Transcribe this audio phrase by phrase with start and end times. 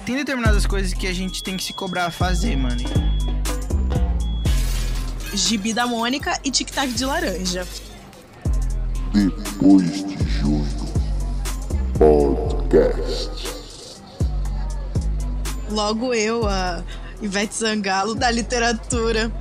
[0.00, 2.82] tem determinadas coisas que a gente tem que se cobrar a fazer, mano.
[5.34, 7.66] Gibi da Mônica e Tic Tac de laranja.
[9.12, 10.66] Depois de junho.
[11.98, 13.46] Podcast.
[15.70, 16.82] Logo eu, a
[17.20, 19.32] Ivete Zangalo da literatura.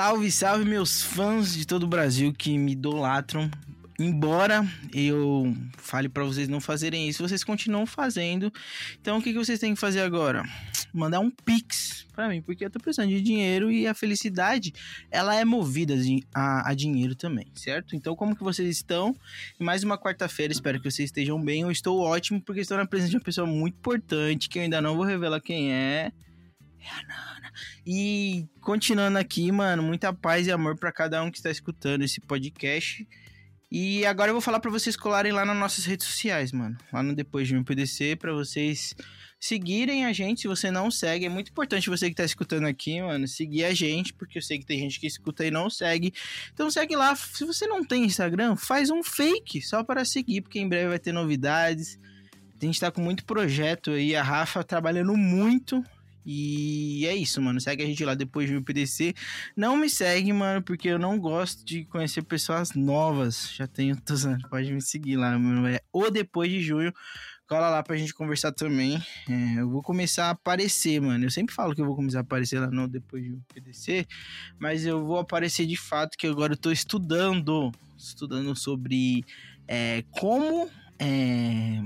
[0.00, 3.50] Salve, salve meus fãs de todo o Brasil que me idolatram.
[3.98, 8.50] Embora eu fale para vocês não fazerem isso, vocês continuam fazendo.
[8.98, 10.42] Então o que, que vocês têm que fazer agora?
[10.90, 14.72] Mandar um pix para mim, porque eu tô precisando de dinheiro e a felicidade
[15.10, 15.94] ela é movida
[16.34, 17.94] a, a dinheiro também, certo?
[17.94, 19.14] Então como que vocês estão?
[19.58, 21.60] Mais uma quarta-feira, espero que vocês estejam bem.
[21.60, 24.80] Eu estou ótimo porque estou na presença de uma pessoa muito importante que eu ainda
[24.80, 26.10] não vou revelar quem é.
[26.80, 27.52] É a Nana.
[27.86, 32.20] E continuando aqui, mano, muita paz e amor para cada um que está escutando esse
[32.20, 33.06] podcast.
[33.70, 36.76] E agora eu vou falar para vocês colarem lá nas nossas redes sociais, mano.
[36.92, 38.94] Lá no Depois de um PDC, para vocês
[39.38, 40.40] seguirem a gente.
[40.40, 43.74] Se você não segue, é muito importante você que tá escutando aqui, mano, seguir a
[43.74, 46.12] gente, porque eu sei que tem gente que escuta e não segue.
[46.52, 47.14] Então segue lá.
[47.14, 50.98] Se você não tem Instagram, faz um fake só para seguir, porque em breve vai
[50.98, 51.98] ter novidades.
[52.60, 55.82] A gente tá com muito projeto aí, a Rafa trabalhando muito
[56.24, 57.60] e é isso, mano.
[57.60, 59.14] Segue a gente lá depois do PDC.
[59.56, 63.52] Não me segue, mano, porque eu não gosto de conhecer pessoas novas.
[63.54, 64.42] Já tenho todos anos.
[64.48, 65.66] Pode me seguir lá, mano.
[65.66, 66.92] É o depois de junho.
[67.48, 69.02] Cola lá pra gente conversar também.
[69.28, 71.24] É, eu vou começar a aparecer, mano.
[71.24, 74.06] Eu sempre falo que eu vou começar a aparecer lá no depois do PDC,
[74.56, 79.24] mas eu vou aparecer de fato que agora eu tô estudando, estudando sobre
[79.66, 81.82] é, como é,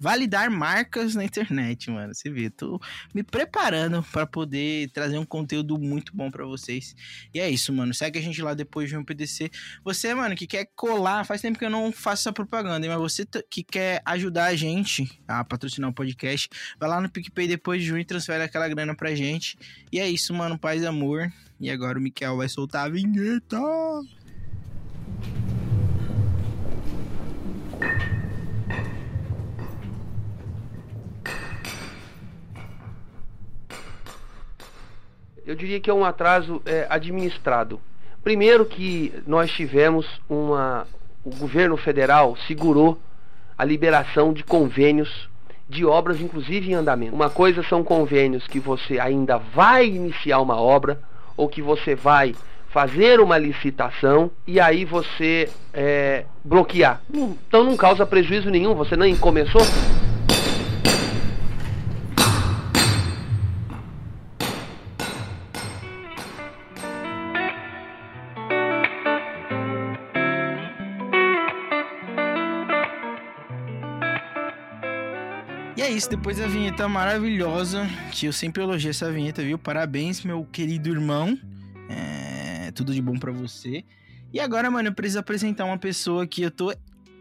[0.00, 2.14] validar marcas na internet, mano.
[2.14, 2.80] Você vê, tô
[3.14, 6.96] me preparando para poder trazer um conteúdo muito bom para vocês.
[7.34, 7.92] E é isso, mano.
[7.92, 9.50] Segue a gente lá depois de um PDC.
[9.84, 13.26] Você, mano, que quer colar, faz tempo que eu não faço essa propaganda, mas você
[13.50, 17.88] que quer ajudar a gente a patrocinar o podcast, vai lá no PicPay depois de
[17.88, 19.58] junho e transfere aquela grana pra gente.
[19.92, 20.58] E é isso, mano.
[20.58, 21.30] Paz e amor.
[21.60, 23.58] E agora o Miquel vai soltar a vinheta.
[35.50, 37.80] Eu diria que é um atraso é, administrado.
[38.22, 40.86] Primeiro que nós tivemos uma.
[41.24, 42.96] O governo federal segurou
[43.58, 45.28] a liberação de convênios
[45.68, 47.14] de obras, inclusive em andamento.
[47.14, 51.00] Uma coisa são convênios que você ainda vai iniciar uma obra
[51.36, 52.34] ou que você vai
[52.68, 57.02] fazer uma licitação e aí você é, bloquear.
[57.12, 59.62] Então não causa prejuízo nenhum, você nem começou.
[76.00, 79.58] Isso, depois da vinheta maravilhosa, que eu sempre elogio essa vinheta, viu?
[79.58, 81.38] Parabéns, meu querido irmão.
[81.90, 83.84] É, tudo de bom para você.
[84.32, 86.72] E agora, mano, eu preciso apresentar uma pessoa que eu tô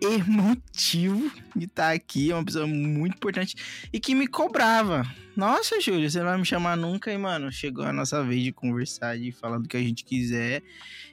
[0.01, 3.55] emotivo de estar tá aqui, é uma pessoa muito importante
[3.91, 5.05] e que me cobrava.
[5.35, 8.51] Nossa, Júlio, você não vai me chamar nunca e, mano, chegou a nossa vez de
[8.51, 10.61] conversar, de falar do que a gente quiser.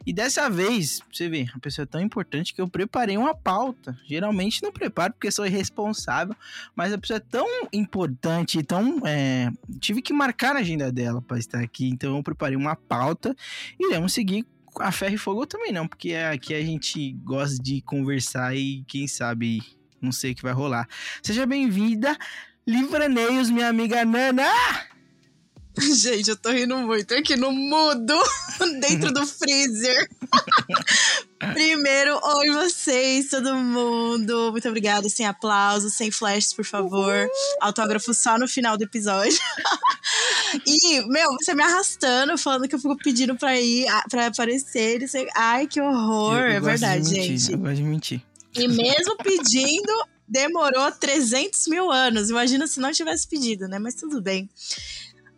[0.05, 3.97] E dessa vez, você vê, a pessoa é tão importante que eu preparei uma pauta.
[4.05, 6.35] Geralmente não preparo porque sou irresponsável,
[6.75, 9.01] mas a pessoa é tão importante, tão.
[9.07, 9.49] É...
[9.81, 13.35] tive que marcar na agenda dela para estar aqui, então eu preparei uma pauta
[13.79, 14.45] e vamos seguir
[14.81, 19.07] a ferro e fogo também não, porque aqui a gente gosta de conversar e quem
[19.07, 19.61] sabe
[20.01, 20.89] não sei o que vai rolar.
[21.23, 22.17] Seja bem-vinda,
[22.67, 24.45] Livraneios, minha amiga Nana!
[25.79, 28.15] Gente, eu tô rindo muito aqui no mudo,
[28.81, 30.09] dentro do freezer.
[31.39, 34.51] Primeiro, oi vocês, todo mundo.
[34.53, 35.07] Muito obrigada.
[35.09, 37.15] Sem aplausos, sem flashes, por favor.
[37.15, 37.29] Uhum.
[37.61, 39.39] Autógrafo só no final do episódio.
[40.67, 44.99] e, meu, você me arrastando, falando que eu fico pedindo pra ir, pra aparecer.
[45.35, 46.39] Ai, que horror.
[46.39, 47.53] Eu, eu é verdade, mentir, gente.
[47.53, 48.23] Eu gosto de mentir.
[48.55, 52.31] E mesmo pedindo, demorou 300 mil anos.
[52.31, 53.79] Imagina se não tivesse pedido, né?
[53.79, 54.49] Mas tudo bem.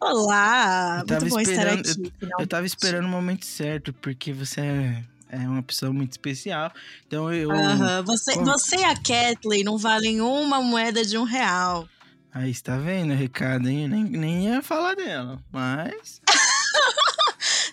[0.00, 2.12] Olá, muito bom estar aqui.
[2.20, 6.72] Eu, eu tava esperando o momento certo, porque você é, é uma pessoa muito especial.
[7.06, 7.50] Então eu.
[7.50, 8.04] Uhum.
[8.04, 8.46] Você, como...
[8.46, 11.88] você e a Kathleen não valem uma moeda de um real.
[12.32, 13.88] Aí está vendo o recado, hein?
[13.88, 16.20] Nem, nem ia falar dela, mas.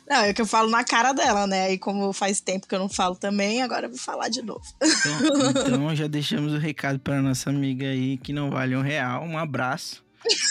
[0.07, 1.73] Não, é que eu falo na cara dela, né?
[1.73, 4.63] E como faz tempo que eu não falo também, agora eu vou falar de novo.
[4.79, 9.23] Então, então já deixamos o recado para nossa amiga aí que não vale um real.
[9.23, 10.04] Um abraço.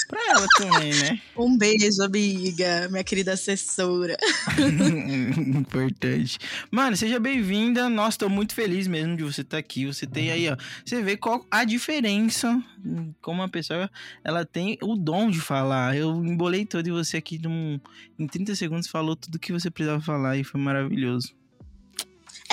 [0.08, 1.20] Pra ela também, né?
[1.36, 4.16] Um beijo, amiga, minha querida assessora.
[5.36, 6.38] Importante.
[6.70, 7.88] Mano, seja bem-vinda.
[7.88, 9.86] Nossa, tô muito feliz mesmo de você estar tá aqui.
[9.86, 10.56] Você tem aí, ó.
[10.84, 12.62] Você vê qual a diferença.
[13.20, 13.90] Como uma pessoa,
[14.22, 15.96] ela tem o dom de falar.
[15.96, 17.80] Eu embolei todo e você aqui num,
[18.18, 21.34] em 30 segundos falou tudo que você precisava falar e foi maravilhoso.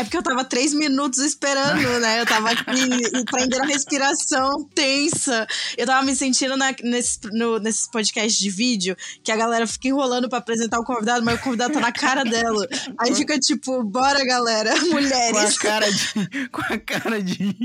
[0.02, 2.22] É porque eu tava três minutos esperando, né?
[2.22, 5.46] Eu tava aqui prendendo a respiração tensa.
[5.78, 9.90] Eu tava me sentindo na, nesse, no, nesses podcasts de vídeo que a galera fica
[9.90, 12.68] enrolando pra apresentar o convidado, mas o convidado tá na cara dela.
[12.98, 15.60] Aí fica tipo, bora galera, mulheres.
[15.60, 17.56] Com a cara de, com a cara de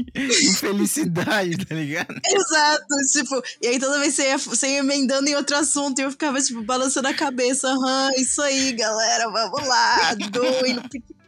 [0.43, 2.21] infelicidade, tá ligado?
[2.23, 2.85] Exato,
[3.15, 6.11] tipo, e aí toda vez você ia, você ia emendando em outro assunto e eu
[6.11, 7.67] ficava, tipo, balançando a cabeça.
[7.67, 10.83] Aham, isso aí, galera, vamos lá, doido,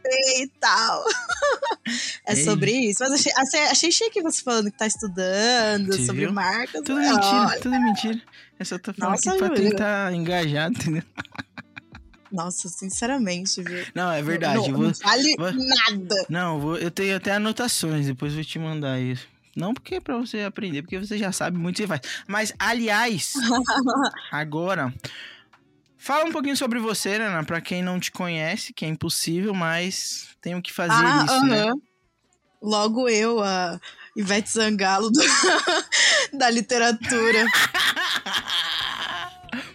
[0.09, 1.05] e tal.
[2.25, 2.43] é Ei.
[2.43, 3.03] sobre isso.
[3.03, 6.33] Mas achei, achei, achei chique você falando que tá estudando, sobre viu?
[6.33, 6.81] marcas.
[6.83, 7.59] Tudo mentira, olha.
[7.59, 8.21] tudo mentira.
[8.59, 11.03] Eu só tô falando Nossa, aqui pra tentar engajar, entendeu?
[12.31, 13.85] Nossa, sinceramente, viu?
[13.95, 14.69] Não, é verdade.
[14.69, 16.25] Não, vou, não vale vou, nada.
[16.29, 19.27] Não, vou, eu tenho até anotações, depois vou te mandar isso.
[19.55, 22.01] Não porque é pra você aprender, porque você já sabe muito que faz.
[22.27, 23.33] Mas, aliás,
[24.31, 24.93] agora,
[26.01, 30.29] Fala um pouquinho sobre você, Ana, pra quem não te conhece, que é impossível, mas
[30.41, 31.49] tenho que fazer ah, isso, uh -huh.
[31.49, 31.73] né?
[32.61, 33.77] Logo eu, a
[34.15, 35.19] Ivete Zangalo do,
[36.37, 37.45] da literatura.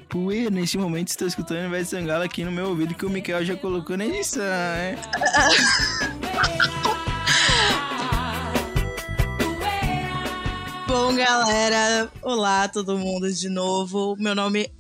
[0.08, 3.54] Pue, nesse momento estou escutando Ivete Zangalo aqui no meu ouvido que o Mikael já
[3.54, 4.96] colocou na edição, né?
[10.88, 14.16] Bom, galera, olá todo mundo de novo.
[14.18, 14.72] Meu nome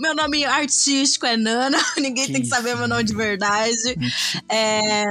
[0.00, 3.96] meu nome artístico é Nana, ninguém que tem que saber meu nome de verdade.
[4.48, 5.04] É,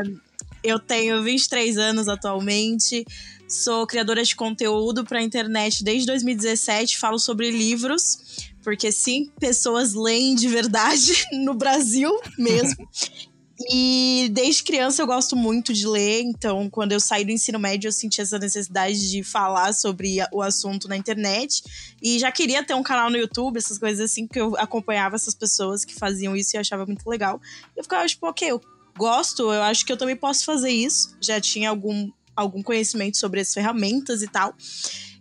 [0.63, 3.05] eu tenho 23 anos atualmente,
[3.47, 10.33] sou criadora de conteúdo para internet desde 2017, falo sobre livros, porque sim, pessoas leem
[10.33, 12.89] de verdade no Brasil mesmo.
[13.67, 17.89] E desde criança eu gosto muito de ler, então quando eu saí do ensino médio
[17.89, 21.63] eu senti essa necessidade de falar sobre o assunto na internet.
[22.01, 25.35] E já queria ter um canal no YouTube, essas coisas assim, porque eu acompanhava essas
[25.35, 27.41] pessoas que faziam isso e achava muito legal.
[27.75, 28.61] Eu ficava tipo, ok, eu
[28.97, 31.15] gosto, eu acho que eu também posso fazer isso.
[31.19, 34.55] Já tinha algum, algum conhecimento sobre as ferramentas e tal.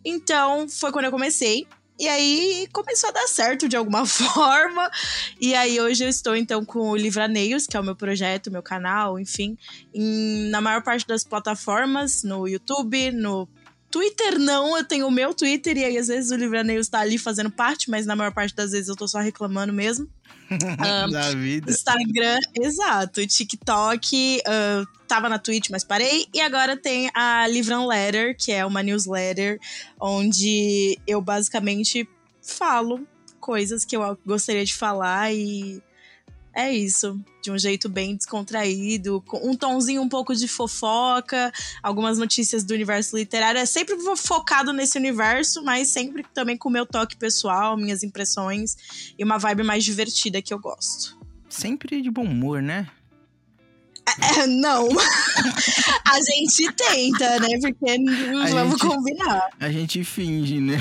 [0.05, 1.67] Então foi quando eu comecei.
[1.99, 4.91] E aí começou a dar certo de alguma forma.
[5.41, 8.63] E aí hoje eu estou então com o Livraneios, que é o meu projeto, meu
[8.63, 9.59] canal, enfim,
[9.93, 13.49] em, na maior parte das plataformas, no YouTube, no
[13.91, 17.17] Twitter não, eu tenho o meu Twitter e aí às vezes o Livraneios está ali
[17.17, 20.09] fazendo parte, mas na maior parte das vezes eu tô só reclamando mesmo.
[21.07, 21.71] um, da vida.
[21.71, 23.27] Instagram, exato.
[23.27, 26.27] TikTok, uh, tava na Twitch, mas parei.
[26.35, 29.59] E agora tem a Livran Letter, que é uma newsletter
[30.01, 32.09] onde eu basicamente
[32.43, 33.07] falo
[33.41, 35.83] coisas que eu gostaria de falar e
[36.59, 37.21] é isso.
[37.41, 42.75] De um jeito bem descontraído, com um tonzinho um pouco de fofoca, algumas notícias do
[42.75, 43.61] universo literário.
[43.61, 48.77] É sempre focado nesse universo, mas sempre também com o meu toque pessoal, minhas impressões
[49.17, 51.17] e uma vibe mais divertida que eu gosto.
[51.49, 52.89] Sempre de bom humor, né?
[54.37, 54.89] É, não.
[56.05, 57.59] a gente tenta, né?
[57.61, 59.49] Porque não vamos gente, combinar.
[59.61, 60.77] A gente finge, né?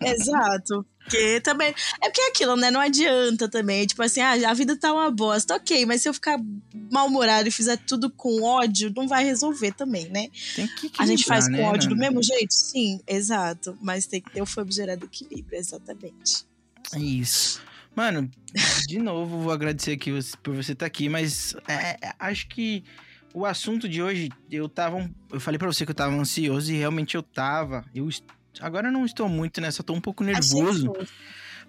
[0.00, 0.86] Exato.
[0.98, 1.74] Porque também.
[2.00, 2.70] É porque é aquilo, né?
[2.70, 3.86] Não adianta também.
[3.86, 5.56] Tipo assim, ah, a vida tá uma bosta.
[5.56, 6.38] Ok, mas se eu ficar
[6.90, 10.28] mal-humorado e fizer tudo com ódio, não vai resolver também, né?
[10.54, 12.52] Tem que A gente faz né, com ódio do mesmo jeito?
[12.52, 13.76] Sim, exato.
[13.80, 16.46] Mas tem que ter o famigerado equilíbrio, exatamente.
[16.94, 17.60] É isso.
[17.94, 18.30] Mano,
[18.86, 20.10] de novo, vou agradecer aqui
[20.42, 22.84] por você estar tá aqui, mas é, é, acho que
[23.34, 25.10] o assunto de hoje, eu tava.
[25.30, 27.84] Eu falei para você que eu tava ansioso e realmente eu tava.
[27.94, 28.08] Eu
[28.60, 29.70] agora eu não estou muito, né?
[29.70, 30.92] Só tô um pouco nervoso.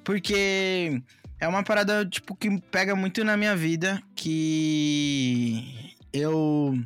[0.04, 1.02] Porque
[1.40, 4.02] é uma parada, tipo, que pega muito na minha vida.
[4.16, 6.78] Que eu.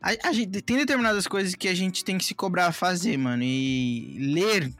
[0.00, 3.16] A, a gente, tem determinadas coisas que a gente tem que se cobrar a fazer,
[3.16, 3.42] mano.
[3.42, 4.72] E ler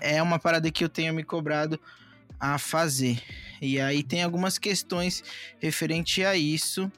[0.00, 1.78] é uma parada que eu tenho me cobrado
[2.38, 3.20] a fazer.
[3.60, 5.22] E aí tem algumas questões
[5.58, 6.90] referente a isso.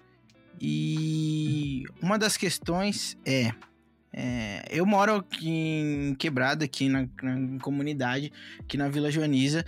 [0.61, 3.53] E uma das questões é,
[4.13, 9.65] é eu moro aqui em Quebrada, aqui na, na comunidade, aqui na Vila Joaniza.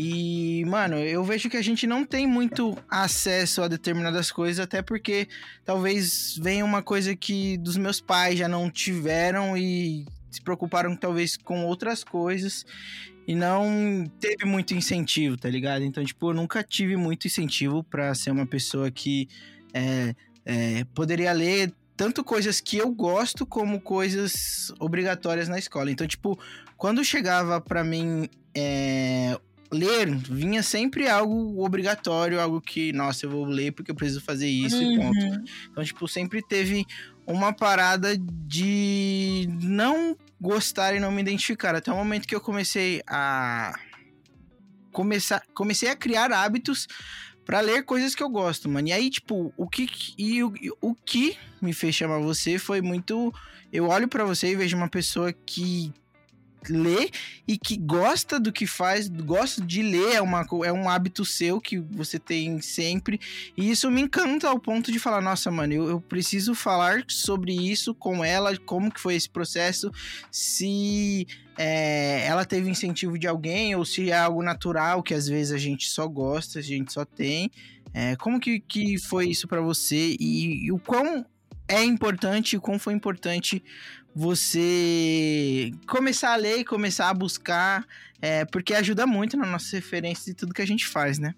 [0.00, 4.80] E, mano, eu vejo que a gente não tem muito acesso a determinadas coisas, até
[4.80, 5.26] porque
[5.64, 11.36] talvez venha uma coisa que dos meus pais já não tiveram e se preocuparam talvez
[11.36, 12.64] com outras coisas
[13.26, 15.82] e não teve muito incentivo, tá ligado?
[15.82, 19.28] Então, tipo, eu nunca tive muito incentivo para ser uma pessoa que
[19.74, 20.14] é,
[20.46, 25.90] é, poderia ler tanto coisas que eu gosto como coisas obrigatórias na escola.
[25.90, 26.38] Então, tipo,
[26.76, 29.36] quando chegava para mim é,
[29.72, 34.46] ler vinha sempre algo obrigatório, algo que, nossa, eu vou ler porque eu preciso fazer
[34.46, 34.92] isso uhum.
[34.92, 35.50] e ponto.
[35.72, 36.86] Então, tipo, sempre teve
[37.26, 41.74] uma parada de não gostar e não me identificar.
[41.74, 43.76] Até o momento que eu comecei a.
[44.92, 46.86] Começar, comecei a criar hábitos
[47.48, 48.88] para ler coisas que eu gosto, mano.
[48.88, 49.88] E aí, tipo, o que
[50.18, 50.52] e o,
[50.82, 53.32] o que me fez chamar você foi muito
[53.72, 55.90] eu olho para você e vejo uma pessoa que
[56.68, 57.10] lê
[57.46, 61.60] e que gosta do que faz, gosta de ler, é, uma, é um hábito seu
[61.60, 63.20] que você tem sempre.
[63.56, 67.52] E isso me encanta ao ponto de falar, nossa, mano, eu, eu preciso falar sobre
[67.52, 69.90] isso com ela, como que foi esse processo,
[70.30, 75.52] se é, ela teve incentivo de alguém ou se é algo natural que às vezes
[75.52, 77.50] a gente só gosta, a gente só tem.
[77.92, 81.24] É, como que, que foi isso para você e, e o quão
[81.68, 83.62] é importante, o quão foi importante
[84.14, 87.86] você começar a ler e começar a buscar,
[88.20, 91.34] é, porque ajuda muito na nossa referência de tudo que a gente faz, né?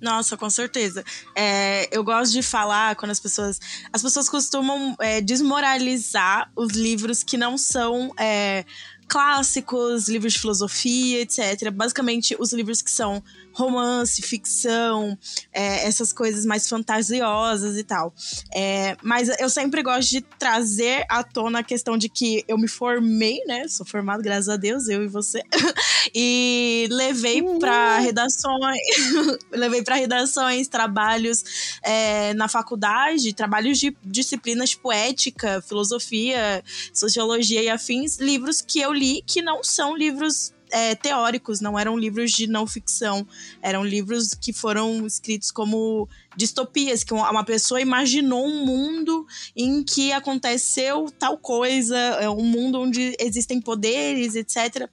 [0.00, 1.04] Nossa, com certeza.
[1.34, 3.60] É, eu gosto de falar quando as pessoas.
[3.92, 8.64] As pessoas costumam é, desmoralizar os livros que não são é,
[9.08, 11.70] clássicos, livros de filosofia, etc.
[11.72, 13.22] Basicamente, os livros que são
[13.58, 15.18] romance, ficção,
[15.52, 18.14] é, essas coisas mais fantasiosas e tal.
[18.54, 22.68] É, mas eu sempre gosto de trazer à tona a questão de que eu me
[22.68, 23.66] formei, né?
[23.66, 25.42] Sou formado, graças a Deus, eu e você.
[26.14, 27.58] e levei uhum.
[27.58, 28.78] para redações,
[29.50, 36.62] levei para redações, trabalhos é, na faculdade, trabalhos de disciplinas tipo ética, filosofia,
[36.94, 41.96] sociologia e afins, livros que eu li que não são livros é, teóricos, não eram
[41.96, 43.26] livros de não ficção,
[43.62, 50.12] eram livros que foram escritos como distopias, que uma pessoa imaginou um mundo em que
[50.12, 54.88] aconteceu tal coisa, é, um mundo onde existem poderes, etc.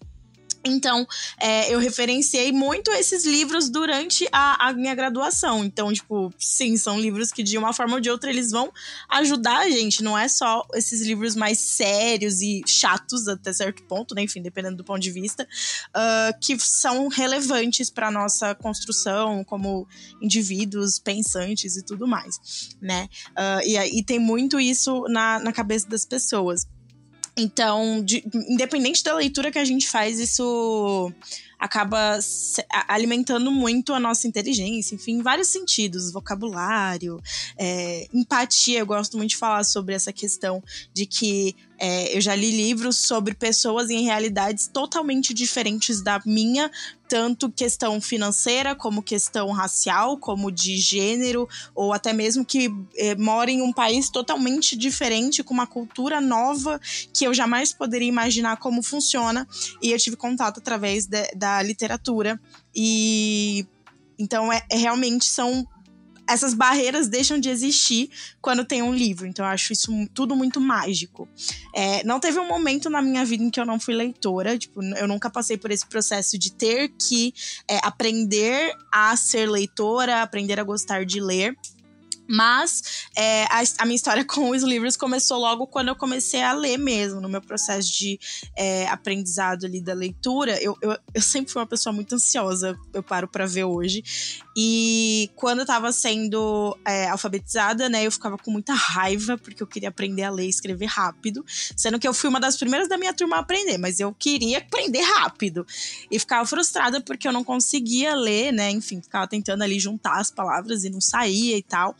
[0.65, 1.07] Então,
[1.39, 5.63] é, eu referenciei muito esses livros durante a, a, minha graduação.
[5.63, 8.71] Então, tipo, sim, são livros que de uma forma ou de outra eles vão
[9.09, 10.03] ajudar a gente.
[10.03, 14.23] Não é só esses livros mais sérios e chatos até certo ponto, né?
[14.23, 15.47] Enfim, dependendo do ponto de vista,
[15.95, 19.87] uh, que são relevantes para nossa construção como
[20.21, 23.07] indivíduos pensantes e tudo mais, né?
[23.31, 26.65] Uh, e, e tem muito isso na, na cabeça das pessoas.
[27.37, 31.11] Então, de, independente da leitura que a gente faz, isso
[31.65, 32.19] acaba
[32.87, 37.19] alimentando muito a nossa inteligência, enfim, em vários sentidos, vocabulário,
[37.57, 38.79] é, empatia.
[38.79, 42.97] Eu gosto muito de falar sobre essa questão de que é, eu já li livros
[42.97, 46.71] sobre pessoas em realidades totalmente diferentes da minha,
[47.07, 53.51] tanto questão financeira, como questão racial, como de gênero, ou até mesmo que é, mora
[53.51, 56.79] em um país totalmente diferente, com uma cultura nova
[57.13, 59.47] que eu jamais poderia imaginar como funciona.
[59.81, 62.39] E eu tive contato através de, da literatura.
[62.75, 63.65] E
[64.17, 65.67] então é, é realmente são
[66.27, 68.09] essas barreiras deixam de existir
[68.41, 69.27] quando tem um livro.
[69.27, 71.27] Então eu acho isso tudo muito mágico.
[71.73, 74.57] É, não teve um momento na minha vida em que eu não fui leitora.
[74.57, 77.33] Tipo, eu nunca passei por esse processo de ter que
[77.67, 81.55] é, aprender a ser leitora, aprender a gostar de ler.
[82.27, 86.53] Mas é, a, a, minha história com os livros começou logo quando eu comecei a
[86.53, 88.19] ler mesmo, no meu processo de
[88.55, 90.61] é, aprendizado ali da leitura.
[90.61, 94.03] Eu, eu, eu, sempre fui uma pessoa muito ansiosa, eu paro para ver hoje.
[94.55, 99.67] E quando eu tava sendo é, alfabetizada, né, eu ficava com muita raiva, porque eu
[99.67, 101.45] queria aprender a ler e escrever rápido.
[101.75, 104.59] Sendo que eu fui uma das primeiras da minha turma a aprender, mas eu queria
[104.59, 105.67] aprender rápido.
[106.09, 110.31] E ficava frustrada porque eu não conseguia ler, né, enfim, ficava tentando ali juntar as
[110.31, 111.93] palavras e não saía e tal.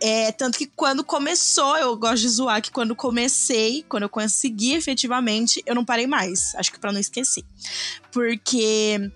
[0.00, 4.74] É, tanto que quando começou, eu gosto de zoar que quando comecei, quando eu consegui
[4.74, 6.54] efetivamente, eu não parei mais.
[6.54, 7.42] Acho que para não esquecer.
[8.12, 9.10] Porque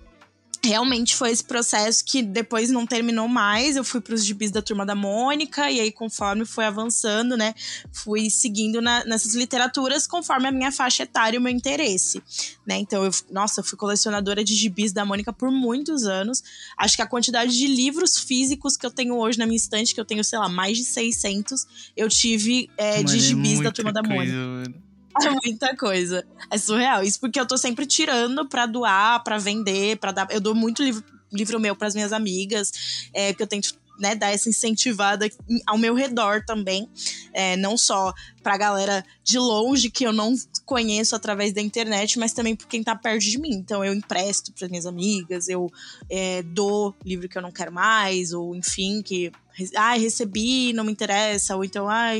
[0.63, 3.75] realmente foi esse processo que depois não terminou mais.
[3.75, 7.53] Eu fui para os gibis da turma da Mônica, e aí, conforme foi avançando, né,
[7.91, 12.23] fui seguindo na, nessas literaturas conforme a minha faixa etária e o meu interesse,
[12.65, 12.77] né?
[12.77, 16.41] Então, eu, nossa, eu fui colecionadora de gibis da Mônica por muitos anos.
[16.77, 19.99] Acho que a quantidade de livros físicos que eu tenho hoje na minha estante, que
[19.99, 21.67] eu tenho, sei lá, mais de 600,
[21.97, 24.33] eu tive é, de gibis é da turma da Mônica.
[24.33, 24.92] Mano.
[25.21, 26.25] É muita coisa.
[26.49, 27.03] É surreal.
[27.03, 30.27] Isso porque eu tô sempre tirando pra doar, pra vender, pra dar.
[30.31, 34.31] Eu dou muito livro, livro meu pras minhas amigas, é, porque eu tento né, dar
[34.31, 35.29] essa incentivada
[35.67, 36.89] ao meu redor também.
[37.31, 40.33] É, não só pra galera de longe que eu não
[40.65, 43.53] conheço através da internet, mas também por quem tá perto de mim.
[43.53, 45.71] Então eu empresto para minhas amigas, eu
[46.09, 49.31] é, dou livro que eu não quero mais, ou enfim, que.
[49.75, 52.19] Ai, recebi, não me interessa, ou então, ai,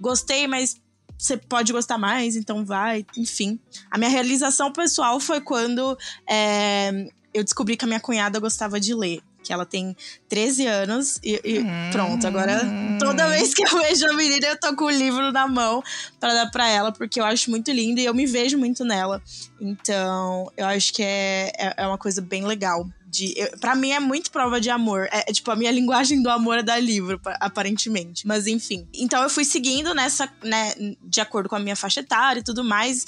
[0.00, 0.80] gostei, mas
[1.18, 3.58] você pode gostar mais, então vai, enfim.
[3.90, 5.96] A minha realização pessoal foi quando
[6.28, 9.94] é, eu descobri que a minha cunhada gostava de ler que ela tem
[10.28, 11.90] 13 anos e, e hum.
[11.92, 12.26] pronto.
[12.26, 12.62] Agora,
[12.98, 15.82] toda vez que eu vejo a menina, eu tô com o livro na mão
[16.18, 19.22] para dar para ela, porque eu acho muito lindo e eu me vejo muito nela.
[19.60, 23.34] Então, eu acho que é, é, é uma coisa bem legal de.
[23.60, 25.08] para mim é muito prova de amor.
[25.12, 28.26] É, é, tipo, a minha linguagem do amor é da livro, aparentemente.
[28.26, 28.88] Mas enfim.
[28.92, 32.64] Então eu fui seguindo nessa, né, de acordo com a minha faixa etária e tudo
[32.64, 33.06] mais.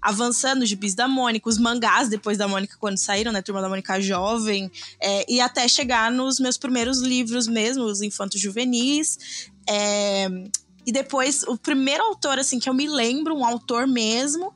[0.00, 3.42] Avançando os gibis da Mônica, os mangás depois da Mônica, quando saíram, né?
[3.42, 4.70] Turma da Mônica Jovem.
[5.02, 9.50] É, e até chegar nos meus primeiros livros mesmo, os infantos juvenis.
[9.68, 10.28] É,
[10.86, 14.54] e depois, o primeiro autor, assim, que eu me lembro, um autor mesmo,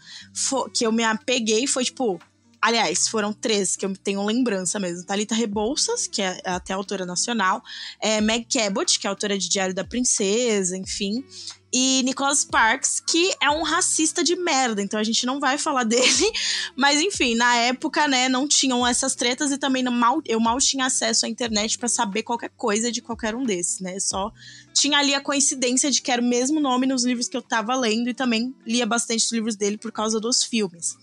[0.72, 2.18] que eu me apeguei, foi tipo
[2.62, 5.04] Aliás, foram três que eu tenho lembrança mesmo.
[5.04, 7.60] Talita Rebouças, que é até autora nacional,
[8.00, 11.24] é Meg Cabot, que é autora de Diário da Princesa, enfim,
[11.72, 15.84] e Nicholas Sparks, que é um racista de merda, então a gente não vai falar
[15.88, 16.30] dele,
[16.76, 20.84] mas enfim, na época, né, não tinham essas tretas e também mal, eu mal tinha
[20.84, 23.98] acesso à internet para saber qualquer coisa de qualquer um desses, né?
[23.98, 24.30] Só
[24.74, 27.74] tinha ali a coincidência de que era o mesmo nome nos livros que eu tava
[27.74, 30.96] lendo e também lia bastante os livros dele por causa dos filmes.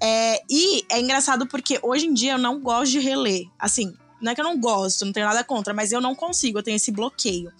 [0.00, 3.46] É, e é engraçado porque hoje em dia eu não gosto de reler.
[3.58, 6.58] Assim, não é que eu não gosto, não tenho nada contra, mas eu não consigo,
[6.58, 7.52] eu tenho esse bloqueio.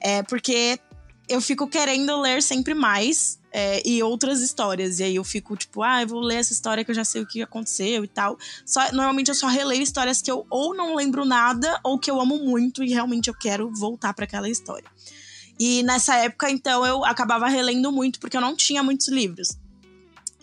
[0.00, 0.78] É porque
[1.28, 5.00] eu fico querendo ler sempre mais é, e outras histórias.
[5.00, 7.22] E aí eu fico tipo, ah, eu vou ler essa história que eu já sei
[7.22, 8.38] o que aconteceu e tal.
[8.64, 12.20] Só, normalmente eu só releio histórias que eu ou não lembro nada ou que eu
[12.20, 14.88] amo muito e realmente eu quero voltar para aquela história.
[15.58, 19.56] E nessa época, então, eu acabava relendo muito porque eu não tinha muitos livros.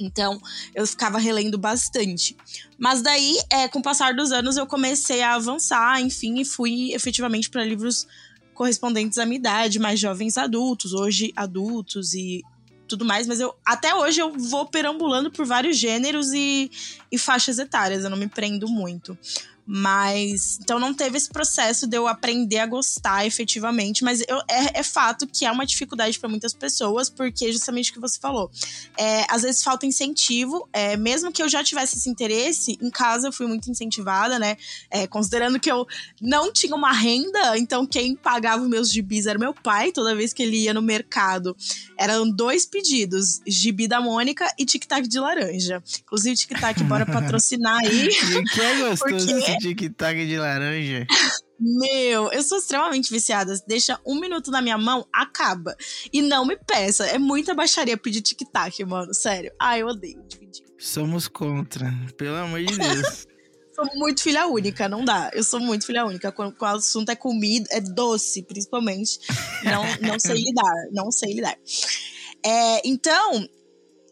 [0.05, 0.39] Então,
[0.75, 2.36] eu ficava relendo bastante.
[2.77, 6.93] Mas daí, é, com o passar dos anos, eu comecei a avançar, enfim, e fui
[6.93, 8.07] efetivamente para livros
[8.53, 12.43] correspondentes à minha idade, mais jovens adultos, hoje adultos e
[12.88, 16.69] tudo mais, mas eu até hoje eu vou perambulando por vários gêneros e,
[17.12, 19.17] e faixas etárias, eu não me prendo muito.
[19.65, 24.80] Mas então não teve esse processo de eu aprender a gostar efetivamente, mas eu, é,
[24.80, 28.52] é fato que é uma dificuldade para muitas pessoas, porque justamente o que você falou.
[28.97, 33.30] É, às vezes falta incentivo, é, mesmo que eu já tivesse esse interesse, em casa
[33.30, 34.58] eu fui muito incentivada, né?
[34.89, 35.88] É, considerando que eu
[36.21, 40.43] não tinha uma renda, então quem pagava meus gibis era meu pai, toda vez que
[40.43, 41.56] ele ia no mercado.
[41.97, 45.82] Eram dois pedidos: gibi da Mônica e tic-tac de laranja.
[46.02, 48.10] Inclusive, tic-tac, bora patrocinar aí.
[48.54, 51.05] que é gostoso porque tic-tac de laranja.
[51.59, 53.53] Meu, eu sou extremamente viciada.
[53.67, 55.75] Deixa um minuto na minha mão, acaba.
[56.11, 57.05] E não me peça.
[57.05, 59.13] É muita baixaria pedir tic-tac, mano.
[59.13, 59.51] Sério.
[59.59, 60.65] Ai, eu odeio dividir.
[60.77, 61.93] Somos contra.
[62.17, 63.27] Pelo amor de Deus.
[63.73, 65.31] sou muito filha única, não dá.
[65.33, 66.31] Eu sou muito filha única.
[66.31, 69.19] Quando, quando o assunto é comida, é doce, principalmente.
[69.63, 70.75] Não, não sei lidar.
[70.91, 71.57] Não sei lidar.
[72.45, 73.47] É, então,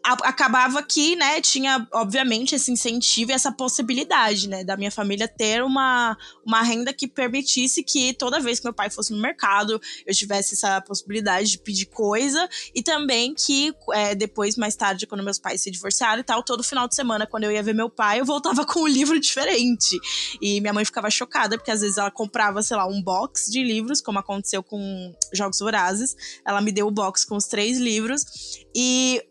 [0.04, 5.62] acabava que, né, tinha, obviamente, esse incentivo e essa possibilidade, né, da minha família ter
[5.62, 10.14] uma, uma renda que permitisse que toda vez que meu pai fosse no mercado, eu
[10.14, 15.38] tivesse essa possibilidade de pedir coisa e também que é, depois, mais tarde, quando meus
[15.38, 18.20] pais se divorciaram e tal, todo final de semana, quando eu ia ver meu pai,
[18.20, 19.98] eu voltava com um livro diferente.
[20.40, 23.62] E minha mãe ficava chocada, porque às vezes ela comprava, sei lá, um box de
[23.62, 26.16] livros, como aconteceu com Jogos Vorazes.
[26.44, 28.24] Ela me deu o box com os três livros.
[28.74, 29.22] E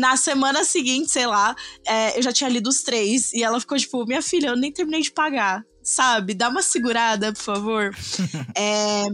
[0.00, 1.54] na semana seguinte, sei lá,
[1.86, 3.32] é, eu já tinha lido os três.
[3.32, 6.34] E ela ficou tipo, minha filha, eu nem terminei de pagar, sabe?
[6.34, 7.90] Dá uma segurada, por favor.
[8.56, 9.06] é,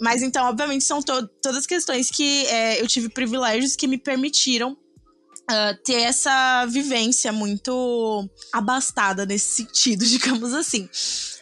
[0.00, 4.72] mas então, obviamente, são to todas questões que é, eu tive privilégios que me permitiram
[4.72, 10.88] uh, ter essa vivência muito abastada nesse sentido, digamos assim.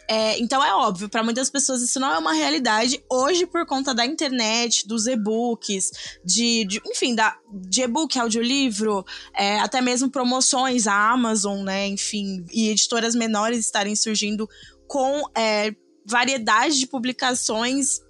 [0.07, 3.03] É, então é óbvio, para muitas pessoas isso não é uma realidade.
[3.09, 5.91] Hoje, por conta da internet, dos e-books,
[6.23, 11.87] de, de, enfim, da, de e-book, audiolivro, é, até mesmo promoções, a Amazon, né?
[11.87, 14.47] Enfim, e editoras menores estarem surgindo
[14.87, 15.73] com é,
[16.05, 18.01] variedade de publicações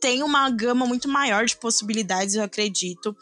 [0.00, 3.16] tem uma gama muito maior de possibilidades, eu acredito.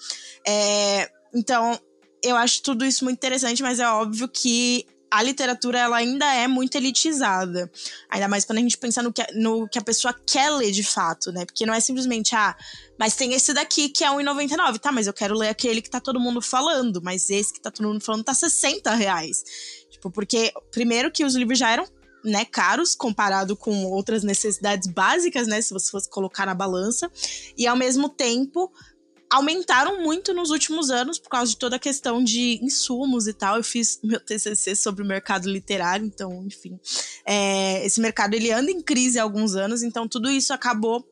[0.46, 1.78] É, então,
[2.22, 6.46] eu acho tudo isso muito interessante, mas é óbvio que a literatura ela ainda é
[6.46, 7.70] muito elitizada.
[8.10, 10.84] Ainda mais quando a gente pensa no que, no que a pessoa quer ler de
[10.84, 11.46] fato, né?
[11.46, 12.54] Porque não é simplesmente, ah,
[12.98, 14.78] mas tem esse daqui que é R$1,99.
[14.78, 17.00] Tá, mas eu quero ler aquele que tá todo mundo falando.
[17.02, 19.42] Mas esse que tá todo mundo falando tá 60 reais.
[19.90, 21.88] Tipo, porque, primeiro que os livros já eram
[22.22, 27.10] né, caros comparado com outras necessidades básicas, né, se você fosse colocar na balança,
[27.56, 28.70] e ao mesmo tempo
[29.30, 33.56] aumentaram muito nos últimos anos por causa de toda a questão de insumos e tal.
[33.56, 36.78] Eu fiz meu TCC sobre o mercado literário, então, enfim,
[37.24, 41.04] é, esse mercado ele anda em crise há alguns anos, então tudo isso acabou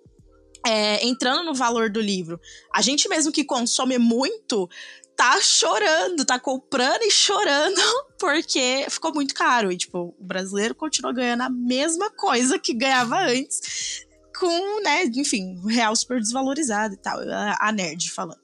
[0.67, 2.41] é, entrando no valor do livro.
[2.75, 4.69] A gente mesmo que consome muito
[5.17, 7.81] tá chorando, tá comprando e chorando
[8.19, 9.71] porque ficou muito caro.
[9.71, 14.07] E, tipo, o brasileiro continua ganhando a mesma coisa que ganhava antes,
[14.39, 17.21] com, né, enfim, real super desvalorizado e tal.
[17.61, 18.41] A, nerd falando.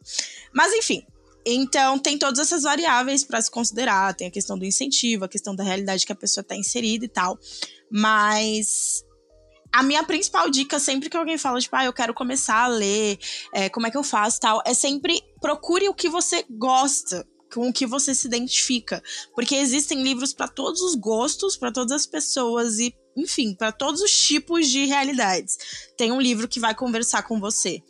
[0.52, 1.04] Mas, enfim.
[1.44, 4.14] Então, tem todas essas variáveis para se considerar.
[4.14, 7.08] Tem a questão do incentivo, a questão da realidade que a pessoa tá inserida e
[7.08, 7.38] tal.
[7.90, 9.04] Mas
[9.72, 13.18] a minha principal dica, sempre que alguém fala, tipo, ah, eu quero começar a ler,
[13.54, 17.68] é, como é que eu faço tal, é sempre procure o que você gosta com
[17.68, 19.02] o que você se identifica,
[19.34, 24.00] porque existem livros para todos os gostos, para todas as pessoas e, enfim, para todos
[24.00, 25.58] os tipos de realidades.
[25.96, 27.82] Tem um livro que vai conversar com você,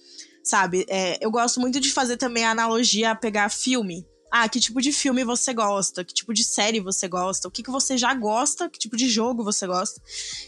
[0.42, 0.84] sabe?
[0.88, 4.06] É, eu gosto muito de fazer também a analogia a pegar filme.
[4.32, 6.04] Ah, que tipo de filme você gosta?
[6.04, 7.48] Que tipo de série você gosta?
[7.48, 8.70] O que, que você já gosta?
[8.70, 10.00] Que tipo de jogo você gosta?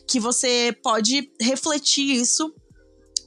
[0.06, 2.54] Que você pode refletir isso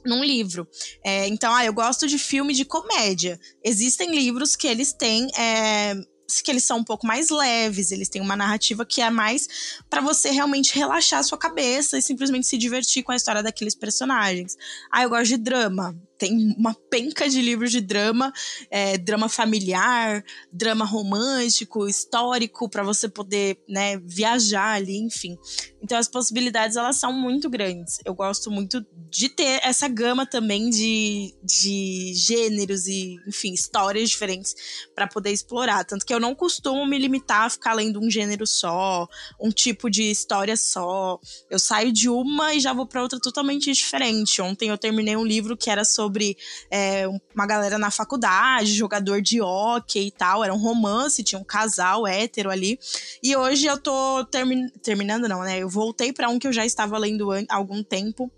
[0.06, 0.66] num livro.
[1.04, 3.38] É, então, ah, eu gosto de filme de comédia.
[3.62, 5.28] Existem livros que eles têm.
[5.36, 5.94] É,
[6.42, 10.00] que eles são um pouco mais leves, eles têm uma narrativa que é mais para
[10.00, 14.56] você realmente relaxar a sua cabeça e simplesmente se divertir com a história daqueles personagens.
[14.90, 18.32] Ah, eu gosto de drama tem uma penca de livros de drama,
[18.70, 25.36] é, drama familiar, drama romântico, histórico, para você poder né, viajar ali, enfim.
[25.82, 27.98] Então as possibilidades elas são muito grandes.
[28.04, 34.54] Eu gosto muito de ter essa gama também de, de gêneros e, enfim, histórias diferentes
[34.94, 35.84] para poder explorar.
[35.84, 39.06] Tanto que eu não costumo me limitar a ficar lendo um gênero só,
[39.40, 41.20] um tipo de história só.
[41.48, 44.42] Eu saio de uma e já vou para outra totalmente diferente.
[44.42, 46.36] Ontem eu terminei um livro que era sobre sobre
[46.70, 50.44] é, uma galera na faculdade, jogador de hockey e tal.
[50.44, 52.78] Era um romance, tinha um casal hétero ali.
[53.22, 55.58] E hoje eu tô termi terminando, não, né?
[55.58, 58.30] Eu voltei para um que eu já estava lendo há algum tempo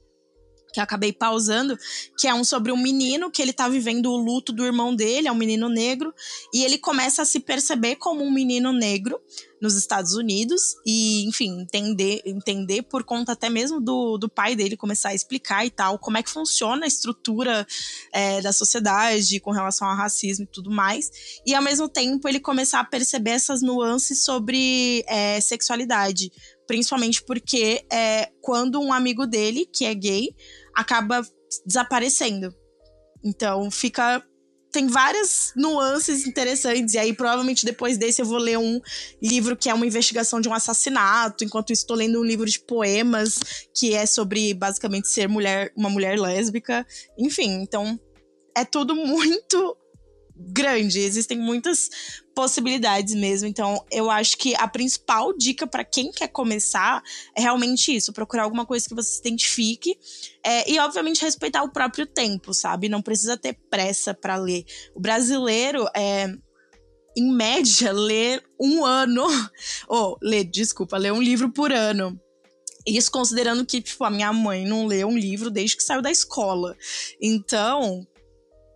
[0.72, 1.78] que eu acabei pausando,
[2.18, 5.26] que é um sobre um menino que ele tá vivendo o luto do irmão dele,
[5.26, 6.12] é um menino negro,
[6.52, 9.18] e ele começa a se perceber como um menino negro
[9.60, 14.76] nos Estados Unidos e, enfim, entender, entender por conta até mesmo do, do pai dele
[14.76, 17.66] começar a explicar e tal, como é que funciona a estrutura
[18.12, 21.10] é, da sociedade com relação ao racismo e tudo mais,
[21.46, 26.30] e ao mesmo tempo ele começar a perceber essas nuances sobre é, sexualidade,
[26.66, 30.28] principalmente porque é, quando um amigo dele, que é gay,
[30.74, 31.22] acaba
[31.66, 32.54] desaparecendo.
[33.24, 34.22] Então fica.
[34.70, 36.94] Tem várias nuances interessantes.
[36.94, 38.81] E aí, provavelmente, depois desse, eu vou ler um
[39.22, 41.44] livro que é uma investigação de um assassinato.
[41.44, 43.38] Enquanto estou lendo um livro de poemas
[43.74, 46.87] que é sobre basicamente ser mulher, uma mulher lésbica.
[47.18, 47.98] Enfim, então
[48.57, 49.76] é tudo muito
[50.37, 51.00] grande.
[51.00, 51.88] Existem muitas
[52.38, 53.48] possibilidades mesmo.
[53.48, 57.03] Então, eu acho que a principal dica para quem quer começar
[57.37, 59.98] é realmente isso: procurar alguma coisa que você se identifique
[60.44, 62.88] é, e, obviamente, respeitar o próprio tempo, sabe?
[62.88, 64.64] Não precisa ter pressa para ler.
[64.94, 66.33] O brasileiro é
[67.16, 69.27] em média, lê um ano.
[69.88, 72.20] Ou, oh, lê, desculpa, lê um livro por ano.
[72.87, 76.11] Isso considerando que, tipo, a minha mãe não lê um livro desde que saiu da
[76.12, 76.77] escola.
[77.20, 78.07] Então,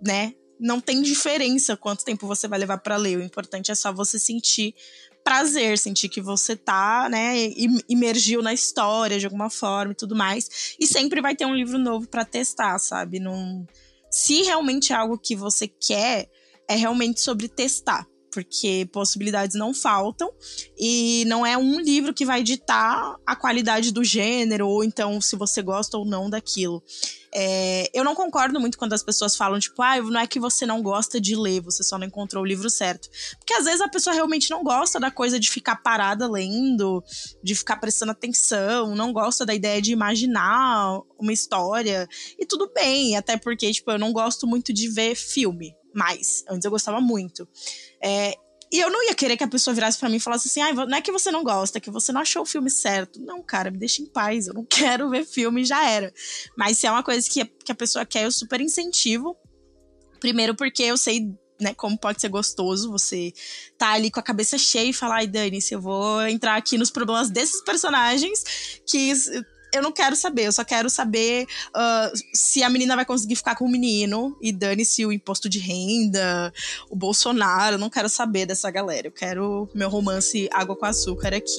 [0.05, 3.19] né, não tem diferença quanto tempo você vai levar para ler.
[3.19, 4.75] O importante é só você sentir
[5.25, 7.35] prazer, sentir que você tá, né,
[7.89, 10.75] imergiu na história de alguma forma e tudo mais.
[10.79, 13.19] E sempre vai ter um livro novo para testar, sabe?
[13.19, 13.67] Não
[14.11, 16.29] se realmente é algo que você quer,
[16.69, 20.33] é realmente sobre testar porque possibilidades não faltam
[20.79, 25.37] e não é um livro que vai ditar a qualidade do gênero ou então se
[25.37, 26.83] você gosta ou não daquilo.
[27.35, 30.67] É, eu não concordo muito quando as pessoas falam, tipo, ah, não é que você
[30.67, 33.09] não gosta de ler, você só não encontrou o livro certo.
[33.39, 37.03] Porque às vezes a pessoa realmente não gosta da coisa de ficar parada lendo,
[37.43, 42.07] de ficar prestando atenção, não gosta da ideia de imaginar uma história.
[42.39, 46.45] E tudo bem, até porque, tipo, eu não gosto muito de ver filme mais.
[46.49, 47.49] Antes eu gostava muito.
[48.03, 48.35] É,
[48.73, 50.73] e eu não ia querer que a pessoa virasse para mim e falasse assim: ah,
[50.73, 53.21] não é que você não gosta, é que você não achou o filme certo.
[53.21, 56.13] Não, cara, me deixa em paz, eu não quero ver filme, já era.
[56.57, 59.37] Mas se é uma coisa que, que a pessoa quer, eu super incentivo.
[60.19, 63.33] Primeiro, porque eu sei né, como pode ser gostoso você
[63.79, 66.77] tá ali com a cabeça cheia e falar, ai, Dani, se eu vou entrar aqui
[66.77, 69.13] nos problemas desses personagens que
[69.73, 73.55] eu não quero saber, eu só quero saber uh, se a menina vai conseguir ficar
[73.55, 76.53] com o menino e dane-se o imposto de renda,
[76.91, 79.09] o Bolsonaro, eu não quero saber dessa galera.
[79.09, 81.57] Eu quero meu romance água com açúcar aqui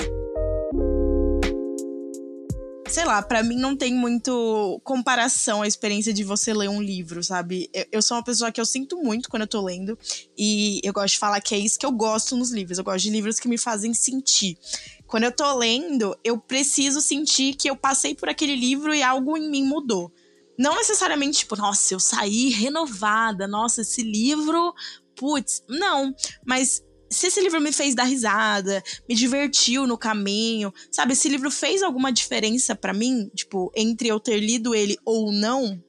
[2.93, 7.23] sei lá, para mim não tem muito comparação a experiência de você ler um livro,
[7.23, 7.67] sabe?
[7.73, 9.97] Eu, eu, sou uma pessoa que eu sinto muito quando eu tô lendo
[10.38, 12.77] e eu gosto de falar que é isso que eu gosto nos livros.
[12.77, 14.60] Eu gosto de livros que me fazem sentir.
[15.08, 19.36] Quando eu tô lendo, eu preciso sentir que eu passei por aquele livro e algo
[19.36, 20.13] em mim mudou.
[20.56, 24.71] Não necessariamente, tipo, nossa, eu saí renovada, nossa, esse livro,
[25.15, 26.13] putz, não,
[26.45, 31.13] mas se esse livro me fez dar risada, me divertiu no caminho, sabe?
[31.13, 35.82] Esse livro fez alguma diferença para mim, tipo, entre eu ter lido ele ou não,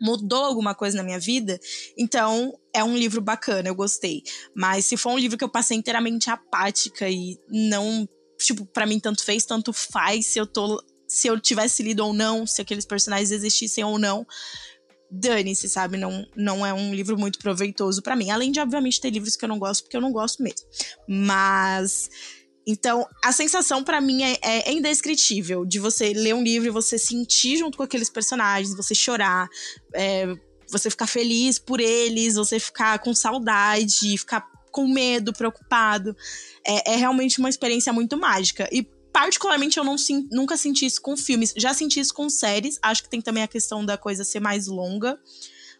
[0.00, 1.58] mudou alguma coisa na minha vida,
[1.96, 4.22] então é um livro bacana, eu gostei.
[4.54, 8.98] Mas se for um livro que eu passei inteiramente apática e não, tipo, para mim
[8.98, 12.86] tanto fez, tanto faz se eu tô se eu tivesse lido ou não, se aqueles
[12.86, 14.24] personagens existissem ou não,
[15.10, 15.96] dane-se, sabe?
[15.96, 18.30] Não, não é um livro muito proveitoso para mim.
[18.30, 20.66] Além de, obviamente, ter livros que eu não gosto, porque eu não gosto mesmo.
[21.08, 22.08] Mas.
[22.66, 26.98] Então, a sensação para mim é, é, indescritível de você ler um livro e você
[26.98, 29.48] sentir junto com aqueles personagens, você chorar,
[29.94, 30.26] é,
[30.68, 36.14] você ficar feliz por eles, você ficar com saudade, ficar com medo, preocupado.
[36.64, 38.68] É, é realmente uma experiência muito mágica.
[38.70, 39.96] E particularmente, eu não
[40.30, 41.52] nunca senti isso com filmes.
[41.56, 42.78] Já senti isso com séries.
[42.82, 45.18] Acho que tem também a questão da coisa ser mais longa.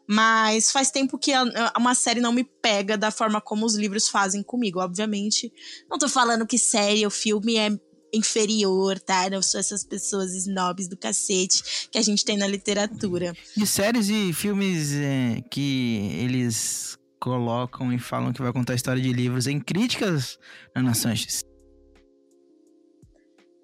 [0.06, 1.32] Mas faz tempo que
[1.76, 4.80] uma série não me pega da forma como os livros fazem comigo.
[4.80, 5.52] Obviamente,
[5.88, 7.70] não tô falando que série ou filme é
[8.12, 9.30] inferior, tá?
[9.30, 13.36] Não sou essas pessoas snobs do cacete que a gente tem na literatura.
[13.56, 19.00] E séries e filmes é, que eles colocam e falam que vai contar a história
[19.00, 20.38] de livros em críticas,
[20.74, 21.49] Ana Sanches?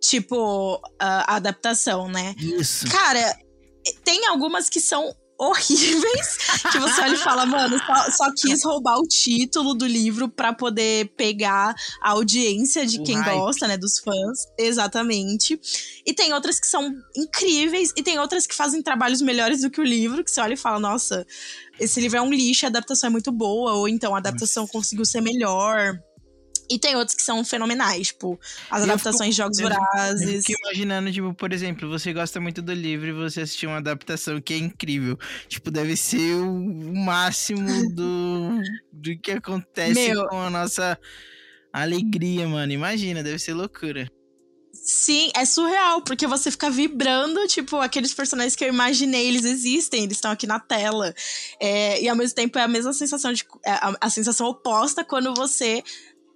[0.09, 2.35] Tipo, a adaptação, né?
[2.38, 2.87] Isso.
[2.88, 3.37] Cara,
[4.05, 6.38] tem algumas que são horríveis
[6.73, 10.53] que você olha e fala, mano, só, só, quis roubar o título do livro para
[10.53, 14.47] poder pegar a audiência de quem gosta, né, dos fãs.
[14.59, 15.61] Exatamente.
[16.07, 19.81] E tem outras que são incríveis e tem outras que fazem trabalhos melhores do que
[19.81, 21.27] o livro, que você olha e fala, nossa,
[21.79, 25.05] esse livro é um lixo, a adaptação é muito boa, ou então a adaptação conseguiu
[25.05, 25.99] ser melhor.
[26.70, 28.38] E tem outros que são fenomenais, tipo,
[28.70, 30.35] as eu adaptações fico, de Jogos Vorazes.
[30.35, 33.79] Eu fico imaginando, tipo, por exemplo, você gosta muito do livro e você assistiu uma
[33.79, 35.18] adaptação que é incrível.
[35.48, 38.61] Tipo, deve ser o máximo do,
[38.92, 40.98] do que acontece Meu, com a nossa
[41.72, 42.72] alegria, mano.
[42.72, 44.11] Imagina, deve ser loucura.
[44.72, 50.05] Sim, é surreal, porque você fica vibrando, tipo, aqueles personagens que eu imaginei, eles existem,
[50.05, 51.12] eles estão aqui na tela.
[51.61, 53.44] É, e ao mesmo tempo é a mesma sensação de.
[53.64, 55.83] É a, a sensação oposta quando você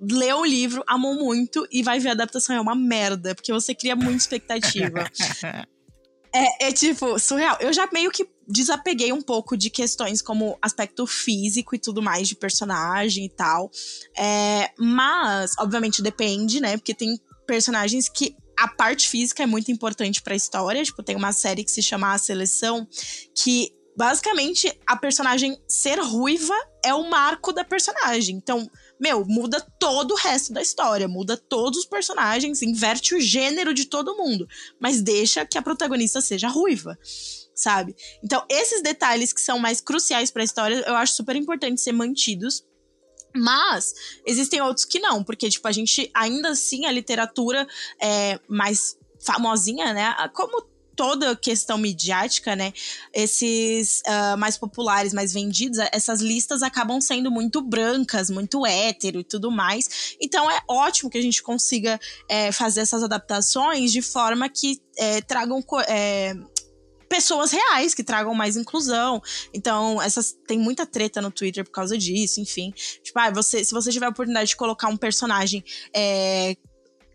[0.00, 3.74] leu o livro, amou muito e vai ver a adaptação é uma merda, porque você
[3.74, 5.04] cria muita expectativa.
[6.34, 7.56] é, é tipo, surreal.
[7.60, 12.28] Eu já meio que desapeguei um pouco de questões como aspecto físico e tudo mais
[12.28, 13.70] de personagem e tal.
[14.16, 16.76] É, mas, obviamente, depende, né?
[16.76, 20.82] Porque tem personagens que a parte física é muito importante para a história.
[20.82, 22.86] Tipo, tem uma série que se chama A Seleção,
[23.34, 28.36] que basicamente a personagem ser ruiva é o marco da personagem.
[28.36, 33.74] Então, meu, muda todo o resto da história, muda todos os personagens, inverte o gênero
[33.74, 34.48] de todo mundo,
[34.78, 36.98] mas deixa que a protagonista seja ruiva,
[37.54, 37.94] sabe?
[38.22, 41.92] Então, esses detalhes que são mais cruciais para a história, eu acho super importante ser
[41.92, 42.64] mantidos.
[43.32, 43.94] Mas
[44.26, 47.64] existem outros que não, porque, tipo, a gente ainda assim, a literatura
[48.02, 50.16] é mais famosinha, né?
[50.34, 50.68] Como
[51.00, 52.74] toda questão midiática, né?
[53.10, 59.24] Esses uh, mais populares, mais vendidos, essas listas acabam sendo muito brancas, muito hétero e
[59.24, 60.14] tudo mais.
[60.20, 65.22] Então é ótimo que a gente consiga é, fazer essas adaptações de forma que é,
[65.22, 65.64] tragam.
[65.88, 66.34] É,
[67.08, 69.20] pessoas reais que tragam mais inclusão.
[69.52, 72.72] Então, essas tem muita treta no Twitter por causa disso, enfim.
[73.02, 76.54] Tipo, ah, você, se você tiver a oportunidade de colocar um personagem é,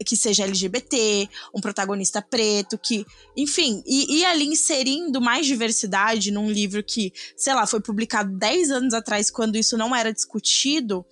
[0.03, 3.05] que seja LGBT, um protagonista preto, que,
[3.35, 8.71] enfim, e, e ali inserindo mais diversidade num livro que, sei lá, foi publicado 10
[8.71, 11.05] anos atrás, quando isso não era discutido,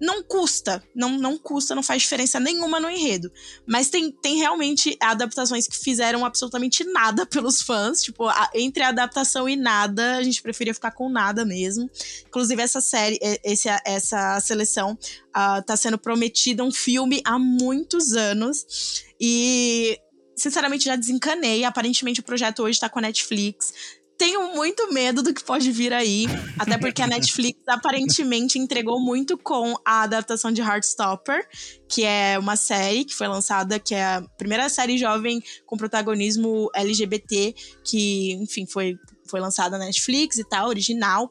[0.00, 3.30] não custa, não, não custa, não faz diferença nenhuma no enredo.
[3.66, 8.02] Mas tem, tem realmente adaptações que fizeram absolutamente nada pelos fãs.
[8.02, 11.90] Tipo, a, entre a adaptação e nada, a gente preferia ficar com nada mesmo.
[12.26, 19.04] Inclusive, essa série, esse, essa seleção uh, tá sendo prometida um filme há muitos anos.
[19.20, 19.98] E
[20.36, 21.64] sinceramente já desencanei.
[21.64, 23.72] Aparentemente o projeto hoje tá com a Netflix
[24.18, 26.26] tenho muito medo do que pode vir aí.
[26.58, 31.46] Até porque a Netflix aparentemente entregou muito com a adaptação de Heartstopper,
[31.88, 36.70] que é uma série que foi lançada, que é a primeira série jovem com protagonismo
[36.74, 38.96] LGBT, que, enfim, foi,
[39.28, 41.30] foi lançada na Netflix e tal, original.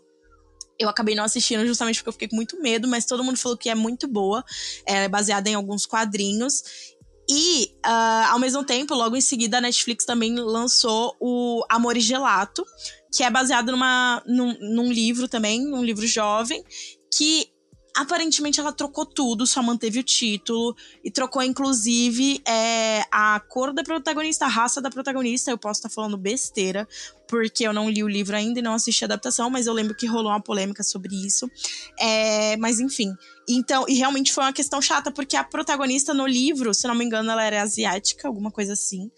[0.77, 3.57] Eu acabei não assistindo justamente porque eu fiquei com muito medo, mas todo mundo falou
[3.57, 4.43] que é muito boa.
[4.85, 6.94] É baseada em alguns quadrinhos.
[7.27, 12.01] E, uh, ao mesmo tempo, logo em seguida, a Netflix também lançou o Amor e
[12.01, 12.63] Gelato,
[13.11, 16.63] que é baseado numa, num, num livro também, um livro jovem,
[17.11, 17.49] que
[17.95, 23.83] aparentemente ela trocou tudo, só manteve o título e trocou inclusive é, a cor da
[23.83, 25.49] protagonista, a raça da protagonista.
[25.49, 26.85] Eu posso estar tá falando besteira,
[27.27, 29.95] porque eu não li o livro ainda e não assisti a adaptação, mas eu lembro
[29.95, 31.49] que rolou uma polêmica sobre isso.
[31.97, 33.15] É, mas enfim.
[33.47, 37.05] Então, e realmente foi uma questão chata, porque a protagonista no livro, se não me
[37.05, 39.11] engano, ela era asiática, alguma coisa assim.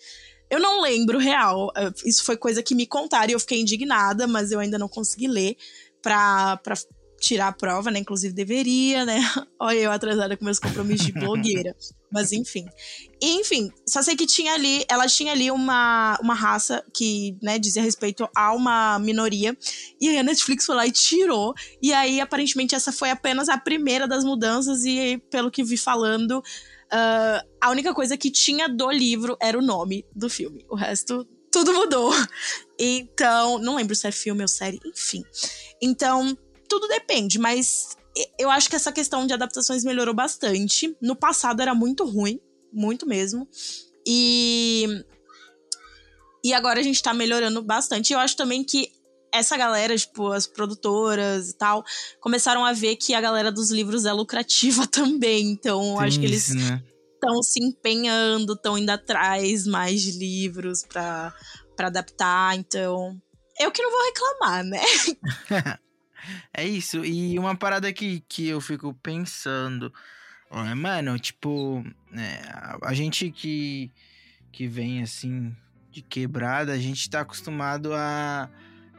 [0.50, 1.72] Eu não lembro real.
[2.06, 5.28] Isso foi coisa que me contaram e eu fiquei indignada, mas eu ainda não consegui
[5.28, 5.58] ler
[6.02, 6.60] pra
[7.20, 8.00] tirar a prova, né?
[8.00, 9.20] Inclusive deveria, né?
[9.60, 11.76] Olha eu atrasada com meus compromissos de blogueira.
[12.12, 12.66] Mas enfim.
[13.22, 17.82] enfim, só sei que tinha ali, ela tinha ali uma, uma raça que, né, dizia
[17.82, 19.58] respeito a uma minoria.
[20.00, 21.54] E aí a Netflix foi lá e tirou.
[21.82, 24.86] E aí, aparentemente, essa foi apenas a primeira das mudanças.
[24.86, 29.62] E pelo que vi falando, uh, a única coisa que tinha do livro era o
[29.62, 30.66] nome do filme.
[30.70, 32.12] O resto, tudo mudou.
[32.80, 35.24] Então, não lembro se é filme ou série, enfim.
[35.82, 37.98] Então, tudo depende, mas
[38.38, 40.96] eu acho que essa questão de adaptações melhorou bastante.
[41.02, 42.40] No passado era muito ruim,
[42.72, 43.48] muito mesmo.
[44.06, 45.04] E
[46.44, 48.14] e agora a gente tá melhorando bastante.
[48.14, 48.92] Eu acho também que
[49.34, 51.84] essa galera, tipo, as produtoras e tal,
[52.22, 55.52] começaram a ver que a galera dos livros é lucrativa também.
[55.52, 57.44] Então, acho que eles estão né?
[57.44, 61.34] se empenhando, estão indo atrás mais de livros para
[61.80, 62.56] adaptar.
[62.56, 63.20] Então,
[63.60, 64.82] eu que não vou reclamar, né?
[66.54, 67.04] É isso.
[67.06, 69.94] E uma parada que, que eu fico pensando.
[70.76, 72.42] Mano, tipo, é,
[72.82, 73.92] a gente que,
[74.52, 75.56] que vem assim
[75.92, 78.50] de quebrada, a gente tá acostumado a,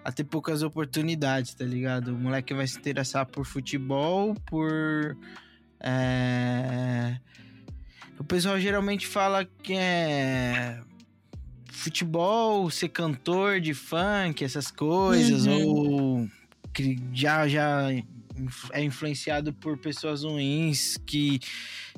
[0.05, 2.09] a ter poucas oportunidades, tá ligado?
[2.09, 5.17] O moleque vai se interessar por futebol, por.
[5.81, 7.19] É...
[8.19, 10.81] O pessoal geralmente fala que é
[11.79, 15.67] futebol, ser cantor de funk, essas coisas, uhum.
[15.67, 15.98] ou
[16.79, 17.93] que já, já
[18.73, 21.41] é influenciado por pessoas ruins que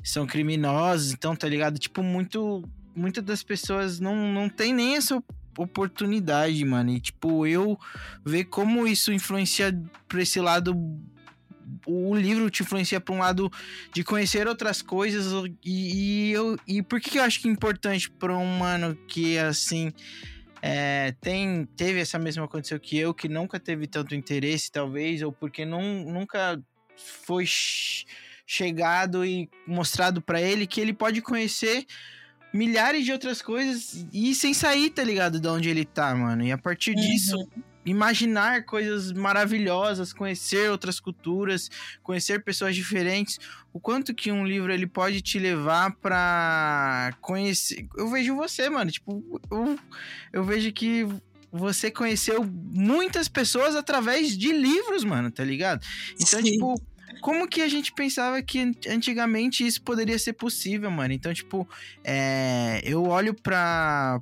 [0.03, 1.77] são criminosos, então tá ligado?
[1.77, 5.23] Tipo, muito muitas das pessoas não, não tem nem essa
[5.55, 6.89] oportunidade, mano.
[6.89, 7.77] E tipo, eu
[8.25, 9.71] ver como isso influencia
[10.07, 10.73] pra esse lado
[11.85, 13.51] o livro te influencia para um lado
[13.93, 15.31] de conhecer outras coisas
[15.63, 19.37] e, e eu e por que eu acho que é importante para um mano que
[19.37, 19.91] assim
[20.61, 25.31] é, tem, teve essa mesma condição que eu, que nunca teve tanto interesse, talvez, ou
[25.31, 26.61] porque não, nunca
[27.25, 27.45] foi
[28.45, 31.85] chegado e mostrado para ele que ele pode conhecer
[32.53, 35.39] milhares de outras coisas e sem sair, tá ligado?
[35.39, 36.43] De onde ele tá, mano.
[36.43, 37.47] E a partir uhum.
[37.85, 41.69] Imaginar coisas maravilhosas, conhecer outras culturas,
[42.03, 43.39] conhecer pessoas diferentes,
[43.73, 47.87] o quanto que um livro ele pode te levar para conhecer.
[47.97, 49.79] Eu vejo você, mano, tipo, eu,
[50.31, 51.07] eu vejo que
[51.51, 55.85] você conheceu muitas pessoas através de livros, mano, tá ligado?
[56.13, 56.51] Então, Sim.
[56.51, 56.81] tipo,
[57.19, 61.13] como que a gente pensava que antigamente isso poderia ser possível, mano?
[61.13, 61.67] Então, tipo,
[62.03, 64.21] é, eu olho para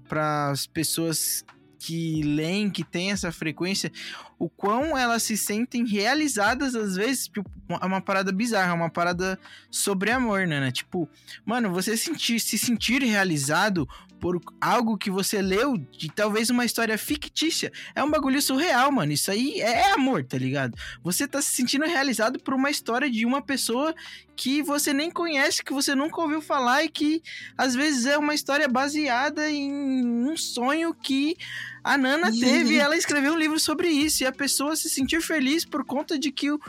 [0.52, 1.46] as pessoas
[1.80, 3.92] que leem, que tem essa frequência,
[4.38, 7.30] o quão elas se sentem realizadas, às vezes,
[7.78, 10.60] é uma parada bizarra, uma parada sobre amor, né?
[10.60, 10.72] né?
[10.72, 11.10] Tipo,
[11.46, 13.88] mano, você sentir, se sentir realizado
[14.20, 17.72] por algo que você leu de talvez uma história fictícia.
[17.96, 19.12] É um bagulho surreal, mano.
[19.12, 20.78] Isso aí é, é amor, tá ligado?
[21.04, 23.96] Você tá se sentindo realizado por uma história de uma pessoa
[24.36, 27.22] que você nem conhece, que você nunca ouviu falar e que
[27.58, 31.36] às vezes é uma história baseada em um sonho que
[31.84, 34.24] a Nana teve e ela escreveu um livro sobre isso.
[34.24, 36.60] E a pessoa se sentir feliz por conta de que o,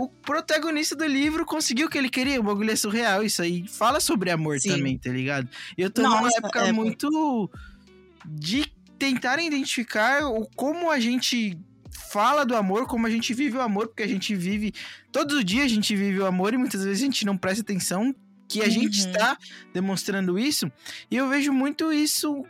[0.00, 2.40] o protagonista do livro conseguiu o que ele queria.
[2.40, 3.68] O bagulho é surreal, isso aí.
[3.68, 4.70] Fala sobre amor Sim.
[4.70, 5.46] também, tá ligado?
[5.76, 6.72] E eu tô Nossa, numa época é...
[6.72, 7.50] muito
[8.24, 8.64] de
[8.98, 11.58] tentar identificar o, como a gente
[12.10, 14.72] fala do amor, como a gente vive o amor, porque a gente vive.
[15.12, 17.60] Todos os dias a gente vive o amor e muitas vezes a gente não presta
[17.60, 18.14] atenção
[18.48, 18.70] que a uhum.
[18.70, 19.36] gente está
[19.74, 20.72] demonstrando isso.
[21.10, 22.42] E eu vejo muito isso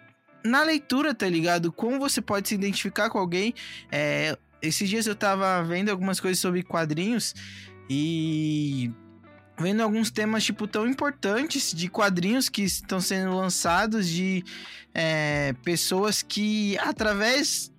[0.44, 1.72] na leitura, tá ligado?
[1.72, 3.54] Como você pode se identificar com alguém.
[3.90, 7.34] É, esses dias eu tava vendo algumas coisas sobre quadrinhos
[7.88, 8.90] e
[9.58, 14.42] vendo alguns temas tipo tão importantes de quadrinhos que estão sendo lançados de
[14.94, 17.70] é, pessoas que através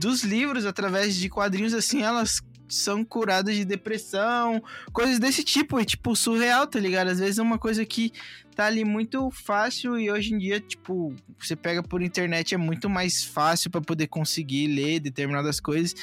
[0.00, 4.62] dos livros, através de quadrinhos assim, elas são curadas de depressão,
[4.92, 7.08] coisas desse tipo, é tipo surreal, tá ligado?
[7.08, 8.12] Às vezes é uma coisa que
[8.60, 12.90] tá ali muito fácil e hoje em dia, tipo, você pega por internet é muito
[12.90, 15.94] mais fácil para poder conseguir ler determinadas coisas.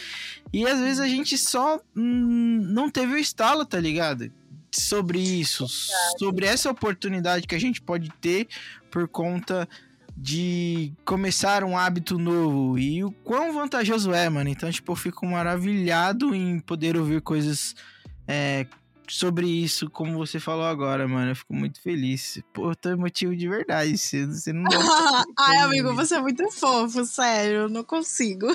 [0.51, 4.32] E às vezes a gente só hum, não teve o estalo, tá ligado?
[4.72, 5.68] Sobre isso,
[6.18, 8.47] sobre essa oportunidade que a gente pode ter
[8.89, 9.70] por conta
[10.16, 14.49] de começar um hábito novo e o quão vantajoso é, mano.
[14.49, 17.76] Então, tipo, eu fico maravilhado em poder ouvir coisas
[18.28, 18.66] é,
[19.10, 21.32] sobre isso, como você falou agora, mano.
[21.32, 22.41] Eu fico muito feliz.
[22.53, 23.97] Pô, eu tô emotivo de verdade.
[23.97, 24.64] Você, você não
[25.39, 27.62] Ai, amigo, você é muito fofo, sério.
[27.62, 28.47] Eu não consigo.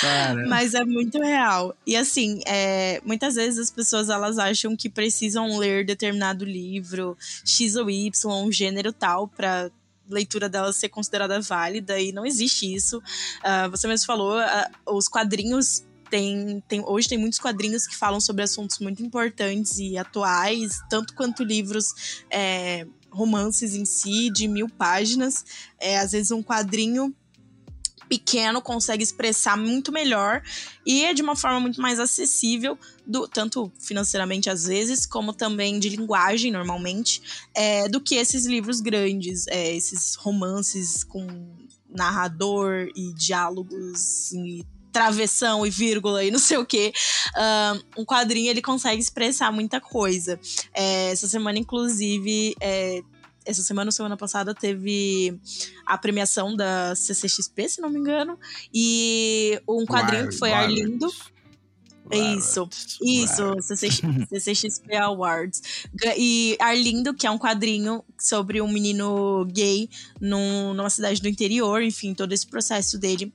[0.00, 0.44] Cara.
[0.48, 1.76] Mas é muito real.
[1.86, 7.76] E assim, é, muitas vezes as pessoas elas acham que precisam ler determinado livro, X
[7.76, 9.70] ou Y, gênero tal, pra
[10.08, 12.98] leitura dela ser considerada válida e não existe isso.
[12.98, 18.20] Uh, você mesmo falou, uh, os quadrinhos tem, tem, hoje tem muitos quadrinhos que falam
[18.20, 24.68] sobre assuntos muito importantes e atuais, tanto quanto livros, é, romances em si, de mil
[24.68, 25.44] páginas.
[25.78, 27.14] É, às vezes um quadrinho
[28.08, 30.42] pequeno consegue expressar muito melhor
[30.84, 35.78] e é de uma forma muito mais acessível, do, tanto financeiramente às vezes, como também
[35.78, 41.26] de linguagem normalmente, é, do que esses livros grandes, é, esses romances com
[41.88, 44.64] narrador e diálogos e
[44.96, 46.90] travessão e vírgula e não sei o que.
[47.94, 50.40] Um, quadrinho ele consegue expressar muita coisa.
[50.72, 53.02] É, essa semana, inclusive, é,
[53.44, 55.38] essa semana ou semana passada teve
[55.84, 58.38] a premiação da CCXP, se não me engano,
[58.72, 61.12] e um quadrinho que foi Arlindo.
[62.10, 62.66] Isso,
[63.02, 63.56] isso,
[64.30, 65.60] CCXP Awards.
[66.16, 71.82] E Arlindo, que é um quadrinho sobre um menino gay num, numa cidade do interior,
[71.82, 73.30] enfim, todo esse processo dele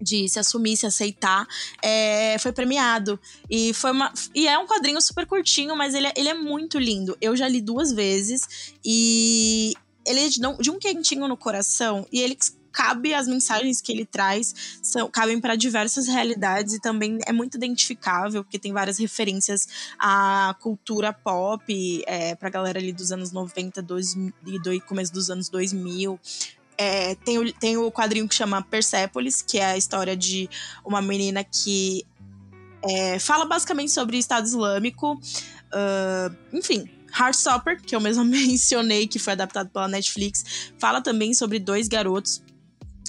[0.00, 1.46] de se assumir, se aceitar,
[1.82, 3.18] é, foi premiado.
[3.48, 4.12] E foi uma.
[4.34, 7.16] E é um quadrinho super curtinho, mas ele é, ele é muito lindo.
[7.20, 9.74] Eu já li duas vezes e
[10.06, 12.36] ele é de, de um quentinho no coração e ele
[12.74, 17.56] cabe as mensagens que ele traz são cabem para diversas realidades e também é muito
[17.56, 23.80] identificável porque tem várias referências à cultura pop é, para galera ali dos anos 90
[23.80, 24.14] dois,
[24.44, 26.18] e do começo dos anos 2000
[26.76, 30.48] é, tem, o, tem o quadrinho que chama Persepolis, que é a história de
[30.84, 32.04] uma menina que
[32.82, 35.14] é, fala basicamente sobre Estado Islâmico.
[35.14, 41.58] Uh, enfim, Heartstopper, que eu mesma mencionei, que foi adaptado pela Netflix, fala também sobre
[41.58, 42.42] dois garotos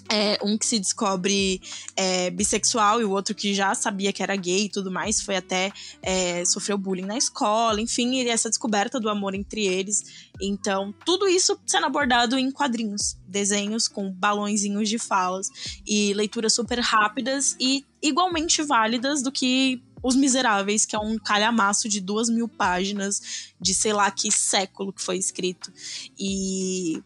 [0.09, 1.61] é, um que se descobre
[1.95, 5.35] é, bissexual e o outro que já sabia que era gay e tudo mais, foi
[5.35, 10.29] até é, sofreu bullying na escola, enfim, e essa descoberta do amor entre eles.
[10.41, 15.49] Então, tudo isso sendo abordado em quadrinhos, desenhos com balõezinhos de falas
[15.85, 21.89] e leituras super rápidas e igualmente válidas do que Os Miseráveis, que é um calhamaço
[21.89, 25.71] de duas mil páginas de sei lá que século que foi escrito.
[26.19, 27.01] E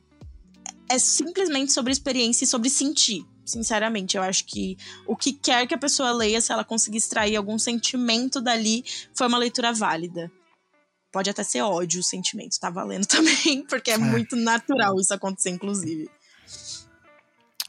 [0.90, 3.26] é simplesmente sobre experiência e sobre sentir.
[3.46, 4.78] Sinceramente, eu acho que
[5.08, 8.84] o que quer que a pessoa leia, se ela conseguir extrair algum sentimento dali,
[9.16, 10.32] foi uma leitura válida.
[11.12, 13.98] Pode até ser ódio o sentimento, tá valendo também, porque é, é.
[13.98, 16.10] muito natural isso acontecer, inclusive.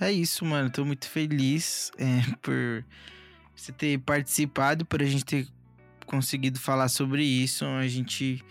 [0.00, 0.70] É isso, mano.
[0.70, 2.84] Tô muito feliz é, por
[3.54, 5.48] você ter participado, por a gente ter
[6.06, 7.64] conseguido falar sobre isso.
[7.64, 8.42] A gente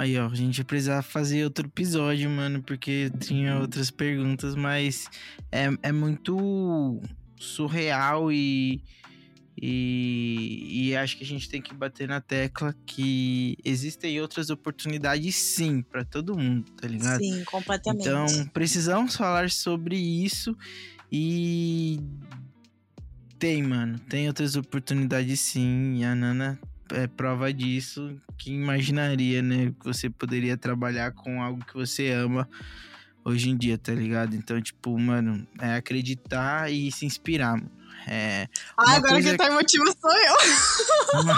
[0.00, 5.06] Aí, ó, a gente precisa fazer outro episódio, mano, porque tinha outras perguntas, mas
[5.52, 6.98] é, é muito
[7.36, 8.82] surreal e,
[9.60, 15.36] e, e acho que a gente tem que bater na tecla que existem outras oportunidades
[15.36, 17.18] sim para todo mundo, tá ligado?
[17.18, 18.08] Sim, completamente.
[18.08, 20.56] Então, precisamos falar sobre isso
[21.12, 22.00] e
[23.38, 26.58] tem, mano, tem outras oportunidades sim, e a Nana
[26.92, 28.20] é prova disso.
[28.36, 29.72] Que imaginaria, né?
[29.78, 32.48] Que você poderia trabalhar com algo que você ama
[33.24, 34.34] hoje em dia, tá ligado?
[34.34, 37.70] Então, tipo, mano, é acreditar e se inspirar, mano.
[38.06, 39.28] É, ah, agora coisa...
[39.28, 41.20] quem tá emotivo sou eu.
[41.20, 41.34] Uma,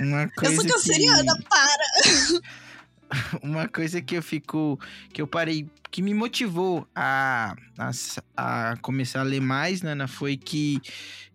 [0.00, 1.44] uma coisa eu sou canceriana, que...
[1.48, 3.40] para!
[3.42, 4.78] uma coisa que eu fico.
[5.12, 5.68] que eu parei.
[5.90, 7.90] que me motivou a, a,
[8.36, 10.80] a começar a ler mais, Nana, foi que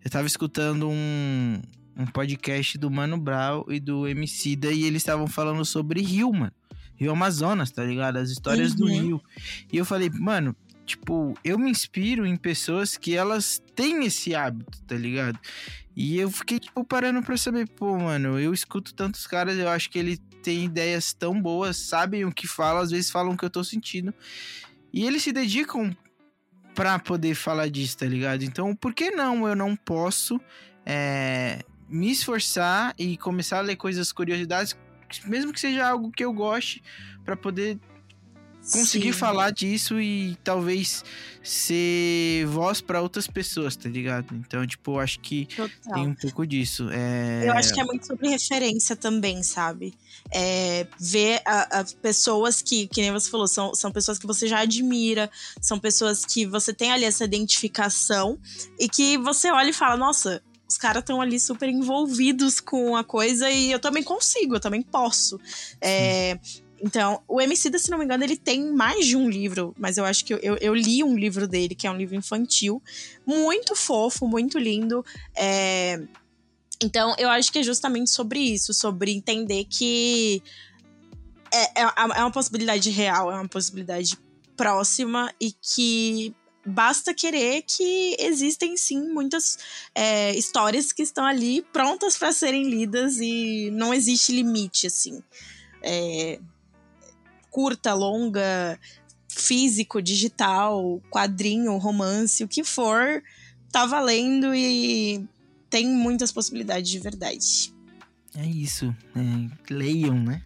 [0.04, 1.60] eu tava escutando um,
[1.96, 6.32] um podcast do Mano Brown e do MC da e eles estavam falando sobre Rio,
[6.32, 6.52] mano.
[6.94, 8.16] Rio Amazonas, tá ligado?
[8.16, 8.76] As histórias uhum.
[8.76, 9.22] do Rio.
[9.72, 14.80] E eu falei, mano, tipo, eu me inspiro em pessoas que elas têm esse hábito,
[14.82, 15.38] tá ligado?
[15.94, 19.90] E eu fiquei, tipo, parando pra saber, pô, mano, eu escuto tantos caras, eu acho
[19.90, 23.44] que ele tem ideias tão boas, sabem o que falam, às vezes falam o que
[23.44, 24.14] eu tô sentindo.
[24.92, 25.96] E eles se dedicam
[26.74, 28.44] pra poder falar disso, tá ligado?
[28.44, 30.38] Então, por que não eu não posso
[30.84, 34.76] é, me esforçar e começar a ler coisas, curiosidades,
[35.24, 36.82] mesmo que seja algo que eu goste,
[37.24, 37.78] para poder
[38.72, 39.18] conseguir Sim.
[39.18, 41.04] falar disso e talvez
[41.42, 44.34] ser voz para outras pessoas, tá ligado?
[44.34, 45.94] Então, tipo, acho que Total.
[45.94, 46.88] tem um pouco disso.
[46.90, 47.48] É...
[47.48, 49.94] Eu acho que é muito sobre referência também, sabe?
[50.32, 54.58] É, ver as pessoas que, que nem você falou, são, são pessoas que você já
[54.60, 55.30] admira,
[55.60, 58.36] são pessoas que você tem ali essa identificação
[58.78, 63.04] e que você olha e fala, nossa, os caras estão ali super envolvidos com a
[63.04, 65.40] coisa e eu também consigo, eu também posso.
[65.80, 66.38] É,
[66.82, 70.04] então, o Emicida, se não me engano, ele tem mais de um livro, mas eu
[70.04, 72.82] acho que eu, eu, eu, li um livro dele, que é um livro infantil,
[73.24, 75.04] muito fofo, muito lindo.
[75.34, 76.02] É...
[76.82, 80.42] Então, eu acho que é justamente sobre isso, sobre entender que
[81.52, 84.18] é, é, é uma possibilidade real, é uma possibilidade
[84.56, 86.34] próxima e que
[86.66, 89.58] basta querer que existem sim muitas
[89.94, 95.22] é, histórias que estão ali prontas para serem lidas e não existe limite assim.
[95.82, 96.40] É,
[97.50, 98.78] curta, longa,
[99.28, 103.22] físico, digital, quadrinho, romance, o que for,
[103.70, 105.24] tá valendo e
[105.70, 107.72] tem muitas possibilidades de verdade.
[108.34, 108.94] É isso.
[109.14, 110.42] É, leiam, né?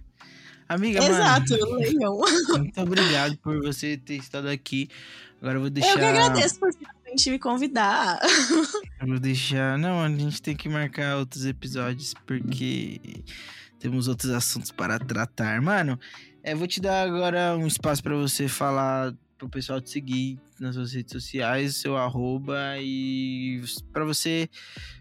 [0.69, 2.21] Amiga, Exato, mano, leiam.
[2.59, 4.89] Muito obrigado por você ter estado aqui.
[5.41, 5.93] Agora eu vou deixar.
[5.93, 8.21] Eu que agradeço por finalmente me convidar.
[9.01, 9.79] Eu vou deixar.
[9.79, 13.01] Não, a gente tem que marcar outros episódios porque
[13.79, 15.61] temos outros assuntos para tratar.
[15.63, 15.99] Mano,
[16.43, 20.75] é, vou te dar agora um espaço para você falar pro pessoal te seguir nas
[20.75, 24.51] suas redes sociais, seu arroba e para você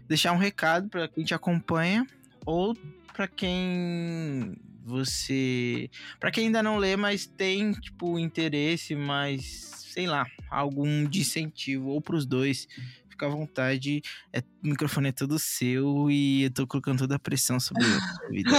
[0.08, 2.06] deixar um recado para quem te acompanha
[2.46, 2.74] ou
[3.12, 10.26] para quem você, para quem ainda não lê, mas tem tipo interesse, mas sei lá,
[10.48, 12.66] algum incentivo ou para os dois
[13.10, 14.00] fica à vontade.
[14.32, 17.84] É, microfone é todo seu e eu tô colocando toda a pressão sobre
[18.30, 18.50] vida.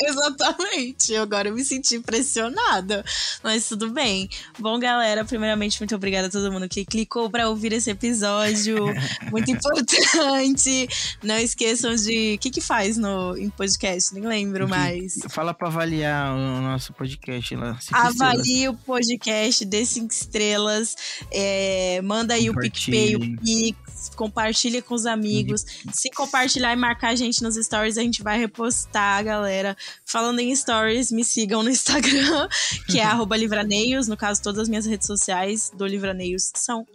[0.00, 1.14] Exatamente.
[1.16, 3.04] Agora eu me senti pressionada.
[3.42, 4.28] Mas tudo bem.
[4.58, 8.86] Bom, galera, primeiramente, muito obrigada a todo mundo que clicou para ouvir esse episódio.
[9.30, 10.88] muito importante.
[11.22, 12.34] Não esqueçam de.
[12.34, 14.14] O que, que faz no em podcast?
[14.14, 15.18] Nem lembro mais.
[15.28, 17.78] Fala para avaliar o nosso podcast lá.
[17.92, 20.96] Avalie o podcast, dê cinco estrelas.
[21.30, 25.64] É, manda aí o PicPay, o Pix compartilha com os amigos.
[25.92, 29.76] Se compartilhar e marcar a gente nos stories, a gente vai repostar, galera.
[30.04, 32.48] Falando em stories, me sigam no Instagram,
[32.86, 33.04] que é
[33.36, 34.08] livraneios.
[34.08, 36.86] No caso, todas as minhas redes sociais do Livraneios são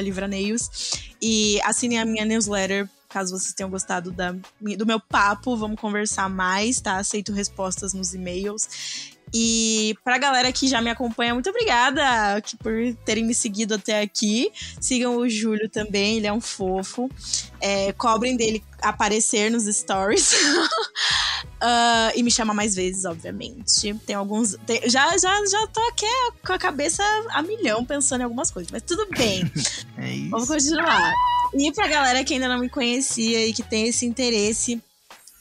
[0.00, 0.92] livraneios.
[1.22, 6.30] E assinem a minha newsletter caso vocês tenham gostado da, do meu papo, vamos conversar
[6.30, 6.96] mais, tá?
[6.96, 8.68] Aceito respostas nos e-mails.
[9.32, 12.72] E pra galera que já me acompanha, muito obrigada por
[13.04, 14.50] terem me seguido até aqui.
[14.80, 17.08] Sigam o Júlio também, ele é um fofo.
[17.60, 20.32] É, cobrem dele aparecer nos stories.
[20.32, 23.94] uh, e me chamar mais vezes, obviamente.
[24.06, 24.56] Tem alguns.
[24.66, 26.06] Tem, já, já, já tô aqui
[26.44, 29.50] com a cabeça a milhão pensando em algumas coisas, mas tudo bem.
[29.96, 30.30] é isso.
[30.30, 31.12] Vamos continuar.
[31.54, 34.80] E pra galera que ainda não me conhecia e que tem esse interesse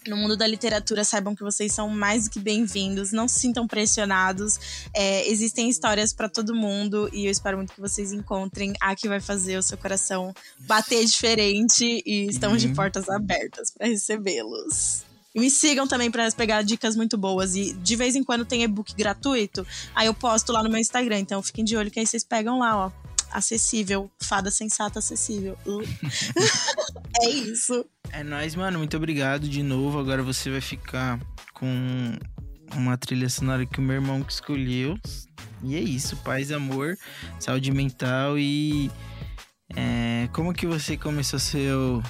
[0.07, 3.67] no mundo da literatura, saibam que vocês são mais do que bem-vindos, não se sintam
[3.67, 4.87] pressionados.
[4.93, 9.07] É, existem histórias para todo mundo e eu espero muito que vocês encontrem a que
[9.07, 12.69] vai fazer o seu coração bater diferente e estamos uhum.
[12.69, 15.03] de portas abertas para recebê-los.
[15.33, 17.55] E me sigam também para pegar dicas muito boas.
[17.55, 19.65] E de vez em quando tem e-book gratuito.
[19.93, 21.19] Aí eu posto lá no meu Instagram.
[21.19, 24.09] Então fiquem de olho que aí vocês pegam lá, ó acessível.
[24.21, 25.57] Fada sensata acessível.
[25.65, 25.81] Uh.
[27.21, 27.85] é isso.
[28.11, 28.79] É nóis, mano.
[28.79, 29.99] Muito obrigado de novo.
[29.99, 31.19] Agora você vai ficar
[31.53, 32.17] com
[32.75, 34.97] uma trilha sonora que o meu irmão que escolheu.
[35.63, 36.97] E é isso, paz, amor,
[37.37, 38.89] saúde mental e
[39.75, 42.01] é, como que você começou seu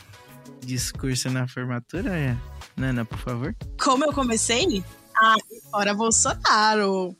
[0.63, 2.37] discurso na formatura,
[2.77, 3.55] Nana, por favor?
[3.81, 4.83] Como eu comecei?
[5.17, 5.35] Ah,
[5.71, 7.15] fora Bolsonaro.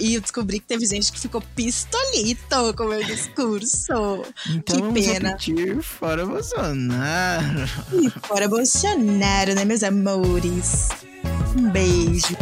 [0.00, 4.22] E eu descobri que teve gente que ficou pistolito com o meu discurso.
[4.48, 5.30] Então que pena.
[5.30, 7.68] repetir fora Bolsonaro.
[7.92, 10.88] E fora Bolsonaro, né, meus amores?
[11.56, 12.36] Um beijo.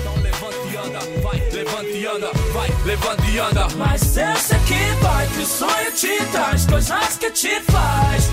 [0.00, 3.68] Então levanta e anda, vai, levanta e anda, vai, levanta e anda.
[3.76, 8.30] Mas eu sei que vai, que o sonho te traz coisas que te faz.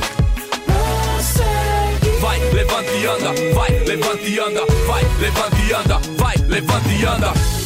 [2.20, 7.06] Vai, levanta e anda, vai, levanta e anda, vai, levanta e anda, vai, levanta e
[7.06, 7.61] anda.